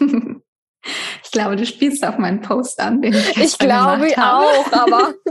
ich 1.24 1.30
glaube, 1.30 1.56
du 1.56 1.66
spielst 1.66 2.04
auf 2.06 2.18
meinen 2.18 2.40
Post 2.40 2.80
an, 2.80 3.02
den 3.02 3.14
ich 3.14 3.36
Ich 3.36 3.58
glaube 3.58 4.12
auch, 4.16 4.72
aber 4.72 5.14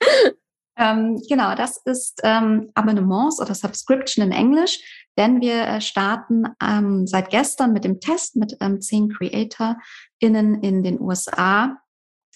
Ähm, 0.76 1.22
genau, 1.28 1.54
das 1.54 1.76
ist 1.76 2.20
ähm, 2.24 2.70
Abonnements 2.74 3.40
oder 3.40 3.54
Subscription 3.54 4.24
in 4.24 4.32
Englisch, 4.32 4.80
denn 5.18 5.40
wir 5.42 5.66
äh, 5.66 5.80
starten 5.82 6.44
ähm, 6.62 7.06
seit 7.06 7.28
gestern 7.28 7.74
mit 7.74 7.84
dem 7.84 8.00
Test 8.00 8.36
mit 8.36 8.56
ähm, 8.60 8.80
zehn 8.80 9.10
CreatorInnen 9.10 10.62
in 10.62 10.82
den 10.82 10.98
USA 10.98 11.76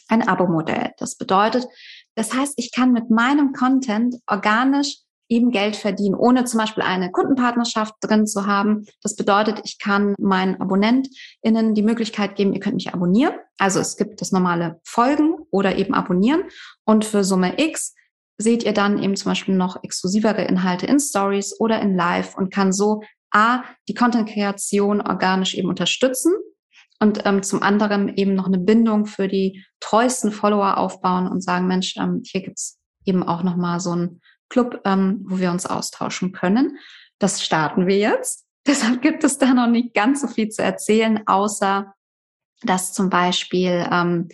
ein 0.09 0.29
Abo-Modell. 0.29 0.93
Das 0.99 1.17
bedeutet, 1.17 1.67
das 2.17 2.35
heißt, 2.35 2.55
ich 2.57 2.73
kann 2.73 2.93
mit 2.93 3.11
meinem 3.11 3.53
Content 3.53 4.17
organisch 4.27 4.97
eben 5.29 5.51
Geld 5.51 5.77
verdienen, 5.77 6.15
ohne 6.15 6.45
zum 6.45 6.61
Beispiel 6.61 6.83
eine 6.83 7.11
Kundenpartnerschaft 7.11 7.95
drin 8.01 8.27
zu 8.27 8.47
haben. 8.47 8.87
Das 9.03 9.17
bedeutet, 9.17 9.61
ich 9.65 9.79
kann 9.79 10.15
meinen 10.19 10.61
AbonnentInnen 10.61 11.75
die 11.75 11.83
Möglichkeit 11.83 12.37
geben, 12.37 12.53
ihr 12.53 12.61
könnt 12.61 12.77
mich 12.77 12.95
abonnieren. 12.95 13.35
Also 13.59 13.81
es 13.81 13.97
gibt 13.97 14.21
das 14.21 14.33
normale 14.33 14.81
Folgen 14.85 15.37
oder 15.51 15.77
eben 15.77 15.95
abonnieren. 15.95 16.45
Und 16.85 17.05
für 17.05 17.25
Summe 17.25 17.61
X 17.61 17.95
seht 18.39 18.63
ihr 18.63 18.73
dann 18.73 19.03
eben 19.03 19.17
zum 19.17 19.31
Beispiel 19.31 19.55
noch 19.55 19.83
exklusivere 19.83 20.45
Inhalte 20.45 20.87
in 20.87 21.01
Stories 21.01 21.59
oder 21.59 21.81
in 21.81 21.97
Live 21.97 22.37
und 22.37 22.53
kann 22.53 22.73
so 22.73 23.03
A, 23.31 23.65
die 23.89 23.95
Content-Kreation 23.95 25.01
organisch 25.01 25.55
eben 25.55 25.69
unterstützen 25.69 26.33
und 27.01 27.27
ähm, 27.27 27.43
zum 27.43 27.63
anderen 27.63 28.17
eben 28.17 28.35
noch 28.35 28.47
eine 28.47 28.59
Bindung 28.59 29.07
für 29.07 29.29
die 29.29 29.65
treuesten 29.81 30.33
Follower 30.33 30.79
aufbauen 30.79 31.27
und 31.29 31.43
sagen, 31.43 31.67
Mensch, 31.67 31.97
ähm, 31.97 32.23
hier 32.25 32.43
gibt's 32.43 32.79
eben 33.05 33.23
auch 33.23 33.43
nochmal 33.43 33.81
so 33.81 33.93
einen 33.93 34.21
Club, 34.49 34.81
ähm, 34.85 35.25
wo 35.29 35.39
wir 35.39 35.51
uns 35.51 35.67
austauschen 35.67 36.33
können. 36.33 36.79
Das 37.19 37.45
starten 37.45 37.87
wir 37.87 37.99
jetzt. 37.99 38.47
Deshalb 38.67 39.03
gibt 39.03 39.25
es 39.25 39.39
da 39.39 39.55
noch 39.55 39.69
nicht 39.69 39.95
ganz 39.95 40.21
so 40.23 40.27
viel 40.27 40.49
zu 40.49 40.63
erzählen, 40.63 41.23
außer 41.27 41.93
dass 42.63 42.93
zum 42.93 43.11
Beispiel 43.11 43.87
ähm, 43.93 44.29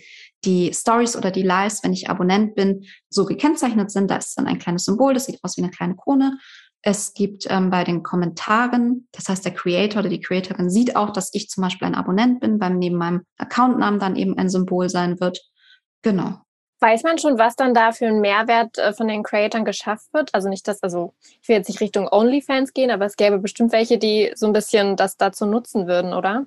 die 0.45 0.73
Stories 0.73 1.15
oder 1.15 1.31
die 1.31 1.43
Lives, 1.43 1.83
wenn 1.83 1.93
ich 1.93 2.09
Abonnent 2.09 2.55
bin, 2.55 2.85
so 3.09 3.25
gekennzeichnet 3.25 3.91
sind. 3.91 4.09
Da 4.09 4.17
ist 4.17 4.35
dann 4.37 4.47
ein 4.47 4.59
kleines 4.59 4.85
Symbol, 4.85 5.13
das 5.13 5.25
sieht 5.25 5.39
aus 5.43 5.57
wie 5.57 5.61
eine 5.61 5.71
kleine 5.71 5.95
Krone. 5.95 6.37
Es 6.85 7.13
gibt 7.13 7.45
ähm, 7.49 7.69
bei 7.69 7.85
den 7.85 8.03
Kommentaren, 8.03 9.07
das 9.13 9.29
heißt, 9.29 9.45
der 9.45 9.53
Creator 9.53 10.01
oder 10.01 10.09
die 10.09 10.19
Creatorin 10.19 10.69
sieht 10.69 10.97
auch, 10.97 11.11
dass 11.11 11.33
ich 11.33 11.49
zum 11.49 11.63
Beispiel 11.63 11.87
ein 11.87 11.95
Abonnent 11.95 12.41
bin, 12.41 12.59
beim 12.59 12.77
neben 12.77 12.97
meinem 12.97 13.21
Accountnamen 13.37 14.01
dann 14.01 14.17
eben 14.17 14.37
ein 14.37 14.49
Symbol 14.49 14.89
sein 14.89 15.21
wird. 15.21 15.39
Genau. 16.01 16.41
Weiß 16.81 17.03
man 17.03 17.17
schon, 17.17 17.39
was 17.39 17.55
dann 17.55 17.73
da 17.73 17.93
für 17.93 18.07
ein 18.07 18.19
Mehrwert 18.19 18.77
äh, 18.77 18.91
von 18.91 19.07
den 19.07 19.23
Creatoren 19.23 19.63
geschafft 19.63 20.13
wird? 20.13 20.35
Also 20.35 20.49
nicht, 20.49 20.67
dass, 20.67 20.83
also 20.83 21.13
ich 21.41 21.47
will 21.47 21.55
jetzt 21.55 21.69
nicht 21.69 21.79
Richtung 21.79 22.09
OnlyFans 22.11 22.73
gehen, 22.73 22.91
aber 22.91 23.05
es 23.05 23.15
gäbe 23.15 23.39
bestimmt 23.39 23.71
welche, 23.71 23.97
die 23.97 24.33
so 24.35 24.45
ein 24.45 24.53
bisschen 24.53 24.97
das 24.97 25.15
dazu 25.15 25.45
nutzen 25.45 25.87
würden, 25.87 26.13
oder? 26.13 26.45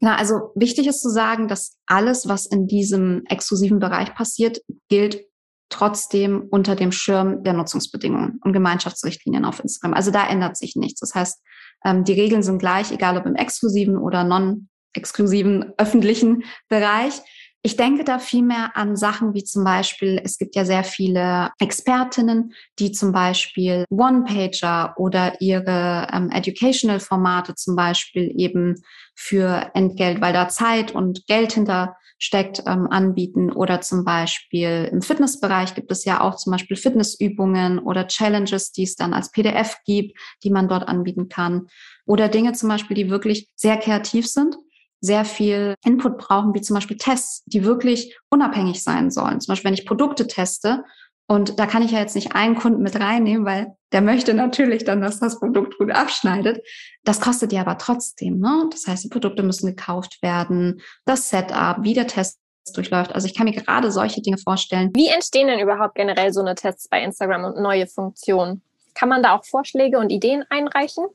Na, 0.00 0.16
also 0.16 0.52
wichtig 0.54 0.86
ist 0.86 1.00
zu 1.00 1.08
sagen, 1.08 1.48
dass 1.48 1.78
alles, 1.86 2.28
was 2.28 2.44
in 2.44 2.66
diesem 2.66 3.24
exklusiven 3.26 3.78
Bereich 3.78 4.14
passiert, 4.14 4.60
gilt 4.88 5.24
trotzdem 5.70 6.46
unter 6.50 6.76
dem 6.76 6.92
Schirm 6.92 7.42
der 7.42 7.54
Nutzungsbedingungen 7.54 8.40
und 8.44 8.52
Gemeinschaftsrichtlinien 8.52 9.44
auf 9.44 9.60
Instagram. 9.60 9.94
Also 9.94 10.10
da 10.10 10.28
ändert 10.28 10.56
sich 10.56 10.76
nichts. 10.76 11.00
Das 11.00 11.14
heißt, 11.14 11.40
ähm, 11.84 12.04
die 12.04 12.12
Regeln 12.12 12.42
sind 12.42 12.58
gleich, 12.58 12.92
egal 12.92 13.16
ob 13.16 13.26
im 13.26 13.36
exklusiven 13.36 13.96
oder 13.96 14.24
non-exklusiven 14.24 15.72
öffentlichen 15.78 16.44
Bereich. 16.68 17.20
Ich 17.62 17.76
denke 17.76 18.04
da 18.04 18.18
vielmehr 18.18 18.74
an 18.74 18.96
Sachen 18.96 19.34
wie 19.34 19.44
zum 19.44 19.64
Beispiel, 19.64 20.20
es 20.24 20.38
gibt 20.38 20.56
ja 20.56 20.64
sehr 20.64 20.82
viele 20.82 21.50
Expertinnen, 21.58 22.54
die 22.78 22.90
zum 22.90 23.12
Beispiel 23.12 23.84
One-Pager 23.90 24.94
oder 24.96 25.40
ihre 25.42 26.08
ähm, 26.10 26.30
Educational-Formate 26.30 27.54
zum 27.56 27.76
Beispiel 27.76 28.32
eben 28.34 28.76
für 29.14 29.70
Entgelt, 29.74 30.22
weil 30.22 30.32
da 30.32 30.48
Zeit 30.48 30.94
und 30.94 31.26
Geld 31.26 31.52
hinter 31.52 31.96
steckt, 32.20 32.62
ähm, 32.66 32.86
anbieten. 32.88 33.50
Oder 33.50 33.80
zum 33.80 34.04
Beispiel 34.04 34.88
im 34.92 35.02
Fitnessbereich 35.02 35.74
gibt 35.74 35.90
es 35.90 36.04
ja 36.04 36.20
auch 36.20 36.36
zum 36.36 36.52
Beispiel 36.52 36.76
Fitnessübungen 36.76 37.80
oder 37.80 38.06
Challenges, 38.06 38.70
die 38.70 38.84
es 38.84 38.94
dann 38.94 39.12
als 39.12 39.32
PDF 39.32 39.78
gibt, 39.84 40.16
die 40.44 40.50
man 40.50 40.68
dort 40.68 40.86
anbieten 40.86 41.28
kann. 41.28 41.66
Oder 42.06 42.28
Dinge 42.28 42.52
zum 42.52 42.68
Beispiel, 42.68 42.94
die 42.94 43.10
wirklich 43.10 43.48
sehr 43.56 43.78
kreativ 43.78 44.28
sind 44.28 44.56
sehr 45.00 45.24
viel 45.24 45.74
Input 45.84 46.18
brauchen, 46.18 46.54
wie 46.54 46.60
zum 46.60 46.74
Beispiel 46.74 46.98
Tests, 46.98 47.42
die 47.46 47.64
wirklich 47.64 48.18
unabhängig 48.28 48.82
sein 48.82 49.10
sollen. 49.10 49.40
Zum 49.40 49.52
Beispiel, 49.52 49.68
wenn 49.68 49.74
ich 49.74 49.86
Produkte 49.86 50.26
teste, 50.26 50.84
und 51.30 51.60
da 51.60 51.66
kann 51.66 51.82
ich 51.82 51.92
ja 51.92 52.00
jetzt 52.00 52.16
nicht 52.16 52.34
einen 52.34 52.56
Kunden 52.56 52.82
mit 52.82 52.98
reinnehmen, 52.98 53.46
weil 53.46 53.76
der 53.92 54.00
möchte 54.00 54.34
natürlich 54.34 54.82
dann, 54.82 55.00
dass 55.00 55.20
das 55.20 55.38
Produkt 55.38 55.78
gut 55.78 55.92
abschneidet. 55.92 56.60
Das 57.04 57.20
kostet 57.20 57.52
ja 57.52 57.60
aber 57.60 57.78
trotzdem. 57.78 58.40
Ne? 58.40 58.68
Das 58.72 58.88
heißt, 58.88 59.04
die 59.04 59.10
Produkte 59.10 59.44
müssen 59.44 59.68
gekauft 59.68 60.18
werden, 60.22 60.82
das 61.04 61.30
Setup, 61.30 61.76
wie 61.82 61.94
der 61.94 62.08
Test 62.08 62.40
durchläuft. 62.74 63.14
Also 63.14 63.28
ich 63.28 63.36
kann 63.36 63.44
mir 63.44 63.52
gerade 63.52 63.92
solche 63.92 64.20
Dinge 64.20 64.38
vorstellen. 64.38 64.90
Wie 64.92 65.06
entstehen 65.06 65.46
denn 65.46 65.60
überhaupt 65.60 65.94
generell 65.94 66.32
so 66.32 66.40
eine 66.40 66.56
Tests 66.56 66.88
bei 66.88 67.00
Instagram 67.00 67.44
und 67.44 67.62
neue 67.62 67.86
Funktionen? 67.86 68.62
Kann 68.94 69.08
man 69.08 69.22
da 69.22 69.36
auch 69.36 69.44
Vorschläge 69.44 70.00
und 70.00 70.10
Ideen 70.10 70.44
einreichen? 70.50 71.06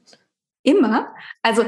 Immer. 0.63 1.13
Also 1.41 1.65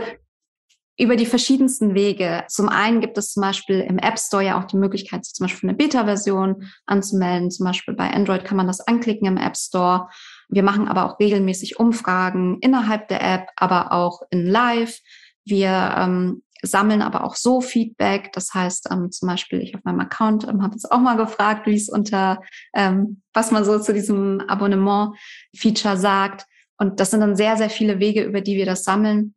über 1.00 1.16
die 1.16 1.26
verschiedensten 1.26 1.94
Wege. 1.94 2.44
Zum 2.48 2.70
einen 2.70 3.02
gibt 3.02 3.18
es 3.18 3.34
zum 3.34 3.42
Beispiel 3.42 3.82
im 3.82 4.00
App 4.00 4.18
Store 4.18 4.44
ja 4.44 4.60
auch 4.60 4.64
die 4.66 4.78
Möglichkeit, 4.78 5.26
sich 5.26 5.36
zum 5.36 5.46
Beispiel 5.46 5.70
eine 5.70 5.78
Beta-Version 5.78 6.68
anzumelden. 6.88 7.52
Zum 7.52 7.66
Beispiel 7.66 7.94
bei 7.94 8.12
Android 8.12 8.44
kann 8.44 8.58
man 8.58 8.68
das 8.68 8.82
anklicken 8.82 9.28
im 9.28 9.38
App 9.38 9.56
Store. 9.56 10.10
Wir 10.50 10.64
machen 10.64 10.88
aber 10.88 11.06
auch 11.06 11.20
regelmäßig 11.20 11.80
Umfragen 11.80 12.58
innerhalb 12.62 13.08
der 13.10 13.22
App, 13.22 13.50
aber 13.56 13.92
auch 13.92 14.22
in 14.32 14.48
Live. 14.48 15.00
Wir 15.46 15.96
ähm, 15.98 16.42
sammeln 16.64 17.04
aber 17.04 17.24
auch 17.24 17.36
so 17.36 17.62
Feedback. 17.62 18.34
Das 18.34 18.56
heißt, 18.56 18.90
ähm, 18.92 19.12
zum 19.12 19.28
Beispiel 19.28 19.62
ich 19.62 19.76
auf 19.76 19.84
meinem 19.84 20.00
Account 20.00 20.48
ähm, 20.48 20.64
habe 20.64 20.74
jetzt 20.74 20.92
auch 20.92 21.00
mal 21.00 21.16
gefragt, 21.16 21.68
wie 21.68 21.76
es 21.76 21.90
unter, 21.90 22.42
ähm, 22.74 23.22
was 23.34 23.52
man 23.52 23.64
so 23.66 23.78
zu 23.80 23.94
diesem 23.94 24.42
Abonnement-Feature 24.48 25.98
sagt. 25.98 26.46
Und 26.80 27.00
das 27.00 27.12
sind 27.12 27.20
dann 27.20 27.36
sehr, 27.36 27.56
sehr 27.58 27.70
viele 27.70 28.00
Wege, 28.00 28.24
über 28.24 28.42
die 28.42 28.56
wir 28.56 28.66
das 28.66 28.84
sammeln 28.84 29.36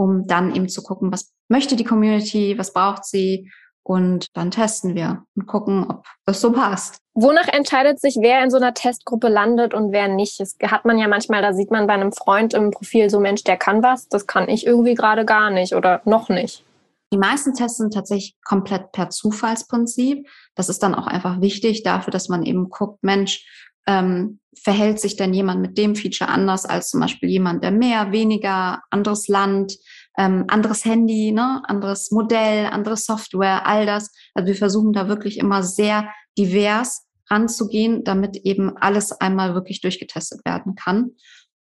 um 0.00 0.26
dann 0.26 0.54
eben 0.54 0.70
zu 0.70 0.82
gucken, 0.82 1.12
was 1.12 1.30
möchte 1.48 1.76
die 1.76 1.84
Community, 1.84 2.56
was 2.56 2.72
braucht 2.72 3.04
sie 3.04 3.50
und 3.82 4.28
dann 4.32 4.50
testen 4.50 4.94
wir 4.94 5.24
und 5.36 5.46
gucken, 5.46 5.84
ob 5.90 6.06
das 6.24 6.40
so 6.40 6.52
passt. 6.52 6.96
Wonach 7.12 7.48
entscheidet 7.48 8.00
sich, 8.00 8.16
wer 8.18 8.42
in 8.42 8.50
so 8.50 8.56
einer 8.56 8.72
Testgruppe 8.72 9.28
landet 9.28 9.74
und 9.74 9.92
wer 9.92 10.08
nicht? 10.08 10.40
Das 10.40 10.56
hat 10.64 10.86
man 10.86 10.96
ja 10.96 11.06
manchmal, 11.06 11.42
da 11.42 11.52
sieht 11.52 11.70
man 11.70 11.86
bei 11.86 11.92
einem 11.92 12.12
Freund 12.12 12.54
im 12.54 12.70
Profil 12.70 13.10
so, 13.10 13.20
Mensch, 13.20 13.44
der 13.44 13.58
kann 13.58 13.82
was, 13.82 14.08
das 14.08 14.26
kann 14.26 14.48
ich 14.48 14.66
irgendwie 14.66 14.94
gerade 14.94 15.26
gar 15.26 15.50
nicht 15.50 15.74
oder 15.74 16.00
noch 16.06 16.30
nicht. 16.30 16.64
Die 17.12 17.18
meisten 17.18 17.52
Tests 17.52 17.76
sind 17.76 17.92
tatsächlich 17.92 18.36
komplett 18.42 18.92
per 18.92 19.10
Zufallsprinzip. 19.10 20.26
Das 20.54 20.70
ist 20.70 20.82
dann 20.82 20.94
auch 20.94 21.08
einfach 21.08 21.42
wichtig 21.42 21.82
dafür, 21.82 22.10
dass 22.10 22.30
man 22.30 22.42
eben 22.44 22.70
guckt, 22.70 23.02
Mensch, 23.02 23.44
ähm, 23.86 24.40
verhält 24.62 25.00
sich 25.00 25.16
denn 25.16 25.32
jemand 25.32 25.60
mit 25.60 25.78
dem 25.78 25.94
Feature 25.96 26.28
anders 26.30 26.66
als 26.66 26.90
zum 26.90 27.00
Beispiel 27.00 27.28
jemand, 27.28 27.64
der 27.64 27.70
mehr, 27.70 28.12
weniger, 28.12 28.82
anderes 28.90 29.28
Land, 29.28 29.76
ähm, 30.18 30.44
anderes 30.48 30.84
Handy, 30.84 31.32
ne, 31.32 31.62
anderes 31.64 32.10
Modell, 32.10 32.66
andere 32.66 32.96
Software, 32.96 33.66
all 33.66 33.86
das. 33.86 34.12
Also 34.34 34.48
wir 34.48 34.56
versuchen 34.56 34.92
da 34.92 35.08
wirklich 35.08 35.38
immer 35.38 35.62
sehr 35.62 36.10
divers 36.36 37.06
ranzugehen, 37.30 38.04
damit 38.04 38.36
eben 38.38 38.76
alles 38.76 39.12
einmal 39.12 39.54
wirklich 39.54 39.80
durchgetestet 39.80 40.44
werden 40.44 40.74
kann. 40.74 41.12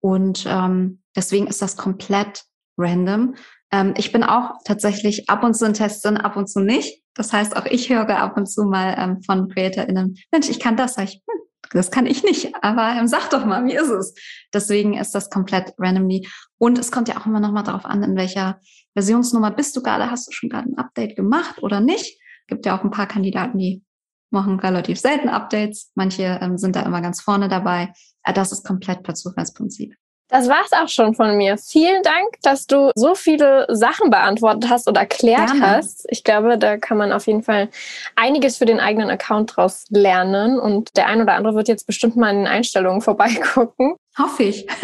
Und 0.00 0.44
ähm, 0.48 1.02
deswegen 1.14 1.46
ist 1.46 1.62
das 1.62 1.76
komplett 1.76 2.44
random. 2.76 3.35
Ähm, 3.70 3.94
ich 3.96 4.12
bin 4.12 4.22
auch 4.22 4.52
tatsächlich 4.64 5.28
ab 5.28 5.44
und 5.44 5.54
zu 5.54 5.66
in 5.66 5.74
Testin, 5.74 6.16
ab 6.16 6.37
und 6.37 6.48
zu 6.48 6.61
nicht. 6.61 7.02
Das 7.14 7.33
heißt, 7.33 7.57
auch 7.57 7.66
ich 7.66 7.90
höre 7.90 8.09
ab 8.09 8.37
und 8.37 8.46
zu 8.46 8.64
mal 8.64 8.94
ähm, 8.96 9.22
von 9.22 9.48
CreatorInnen, 9.48 10.16
Mensch, 10.31 10.48
ich 10.48 10.61
kann 10.61 10.76
das, 10.76 10.94
sag 10.94 11.04
ich, 11.04 11.14
hm, 11.14 11.47
das 11.72 11.90
kann 11.90 12.07
ich 12.07 12.24
nicht, 12.24 12.54
aber 12.62 12.94
ähm, 12.98 13.09
sag 13.09 13.31
doch 13.31 13.44
mal, 13.44 13.64
wie 13.66 13.74
ist 13.74 13.90
es? 13.90 14.14
Deswegen 14.52 14.94
ist 14.94 15.14
das 15.14 15.31
komplett 15.31 15.74
randomly. 15.78 16.28
Und 16.59 16.78
es 16.78 16.90
kommt 16.90 17.09
ja 17.09 17.18
auch 17.18 17.26
immer 17.26 17.40
noch 17.40 17.52
mal 17.52 17.62
darauf 17.62 17.85
an, 17.85 18.02
in 18.02 18.16
welcher 18.16 18.61
Versionsnummer 18.94 19.50
bist 19.50 19.76
du 19.76 19.83
gerade, 19.83 20.11
hast 20.11 20.28
du 20.28 20.33
schon 20.33 20.48
gerade 20.48 20.68
ein 20.70 20.78
Update 20.78 21.16
gemacht 21.16 21.62
oder 21.62 21.81
nicht? 21.81 22.20
Gibt 22.46 22.66
ja 22.66 22.78
auch 22.78 22.85
ein 22.85 22.90
paar 22.90 23.07
Kandidaten, 23.07 23.59
die 23.59 23.83
machen 24.31 24.61
relativ 24.61 24.98
selten 24.98 25.28
Updates. 25.28 25.90
Manche 25.94 26.38
ähm, 26.42 26.59
sind 26.59 26.76
da 26.76 26.83
immer 26.83 27.00
ganz 27.00 27.20
vorne 27.20 27.48
dabei. 27.48 27.92
Äh, 28.24 28.33
das 28.33 28.52
ist 28.52 28.66
komplett 28.66 29.02
per 29.02 29.14
Zufallsprinzip. 29.14 29.94
Das 30.29 30.47
war's 30.49 30.73
auch 30.73 30.88
schon 30.88 31.14
von 31.14 31.37
mir. 31.37 31.57
Vielen 31.57 32.03
Dank, 32.03 32.37
dass 32.43 32.67
du 32.67 32.91
so 32.95 33.14
viele 33.14 33.67
Sachen 33.71 34.11
beantwortet 34.11 34.69
hast 34.69 34.87
und 34.87 34.97
erklärt 34.97 35.53
Gerne. 35.53 35.61
hast. 35.61 36.07
Ich 36.11 36.23
glaube, 36.23 36.59
da 36.59 36.77
kann 36.77 36.99
man 36.99 37.12
auf 37.12 37.27
jeden 37.27 37.43
Fall 37.43 37.69
einiges 38.14 38.59
für 38.59 38.67
den 38.67 38.79
eigenen 38.79 39.09
Account 39.09 39.57
draus 39.57 39.87
lernen 39.88 40.59
und 40.59 40.97
der 40.97 41.07
ein 41.07 41.23
oder 41.23 41.35
andere 41.35 41.55
wird 41.55 41.69
jetzt 41.69 41.87
bestimmt 41.87 42.17
mal 42.17 42.31
in 42.31 42.38
den 42.38 42.47
Einstellungen 42.47 43.01
vorbeigucken. 43.03 43.97
Hoffe 44.19 44.45
ich. 44.45 44.67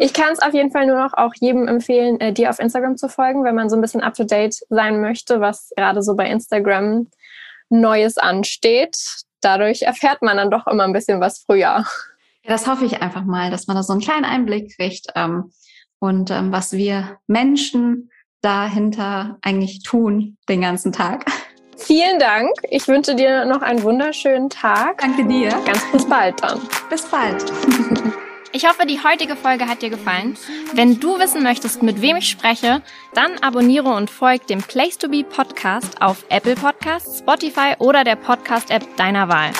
Ich 0.00 0.12
kann 0.12 0.32
es 0.32 0.38
auf 0.38 0.54
jeden 0.54 0.70
Fall 0.70 0.86
nur 0.86 0.96
noch 0.96 1.12
auch 1.14 1.32
jedem 1.40 1.66
empfehlen, 1.66 2.20
äh, 2.20 2.32
dir 2.32 2.50
auf 2.50 2.60
Instagram 2.60 2.96
zu 2.96 3.08
folgen, 3.08 3.42
wenn 3.42 3.56
man 3.56 3.68
so 3.68 3.74
ein 3.74 3.80
bisschen 3.80 4.00
up 4.00 4.14
to 4.14 4.22
date 4.22 4.54
sein 4.68 5.00
möchte, 5.00 5.40
was 5.40 5.72
gerade 5.76 6.02
so 6.02 6.14
bei 6.14 6.30
Instagram 6.30 7.08
Neues 7.68 8.16
ansteht. 8.16 8.96
Dadurch 9.40 9.82
erfährt 9.82 10.22
man 10.22 10.36
dann 10.36 10.52
doch 10.52 10.68
immer 10.68 10.84
ein 10.84 10.92
bisschen 10.92 11.20
was 11.20 11.40
früher. 11.40 11.84
Das 12.48 12.66
hoffe 12.66 12.86
ich 12.86 13.02
einfach 13.02 13.24
mal, 13.24 13.50
dass 13.50 13.66
man 13.66 13.76
da 13.76 13.82
so 13.82 13.92
einen 13.92 14.00
kleinen 14.00 14.24
Einblick 14.24 14.74
kriegt 14.74 15.08
ähm, 15.14 15.52
und 16.00 16.30
ähm, 16.30 16.50
was 16.50 16.72
wir 16.72 17.18
Menschen 17.26 18.10
dahinter 18.40 19.38
eigentlich 19.42 19.82
tun 19.82 20.38
den 20.48 20.62
ganzen 20.62 20.90
Tag. 20.92 21.26
Vielen 21.76 22.18
Dank. 22.18 22.50
Ich 22.70 22.88
wünsche 22.88 23.14
dir 23.14 23.44
noch 23.44 23.60
einen 23.60 23.82
wunderschönen 23.82 24.48
Tag. 24.48 24.98
Danke 24.98 25.26
dir. 25.26 25.50
Ganz 25.66 25.84
bis 25.92 26.08
bald 26.08 26.42
dann. 26.42 26.60
Bis 26.90 27.06
bald. 27.06 27.44
Ich 28.50 28.66
hoffe, 28.66 28.86
die 28.86 28.98
heutige 29.04 29.36
Folge 29.36 29.68
hat 29.68 29.82
dir 29.82 29.90
gefallen. 29.90 30.38
Wenn 30.72 30.98
du 30.98 31.18
wissen 31.18 31.42
möchtest, 31.42 31.82
mit 31.82 32.00
wem 32.00 32.16
ich 32.16 32.30
spreche, 32.30 32.80
dann 33.12 33.36
abonniere 33.42 33.90
und 33.90 34.08
folg 34.08 34.46
dem 34.46 34.62
Place 34.62 34.96
to 34.96 35.10
Be 35.10 35.22
Podcast 35.22 36.00
auf 36.00 36.24
Apple 36.30 36.54
Podcasts, 36.54 37.18
Spotify 37.18 37.74
oder 37.78 38.04
der 38.04 38.16
Podcast-App 38.16 38.96
deiner 38.96 39.28
Wahl. 39.28 39.50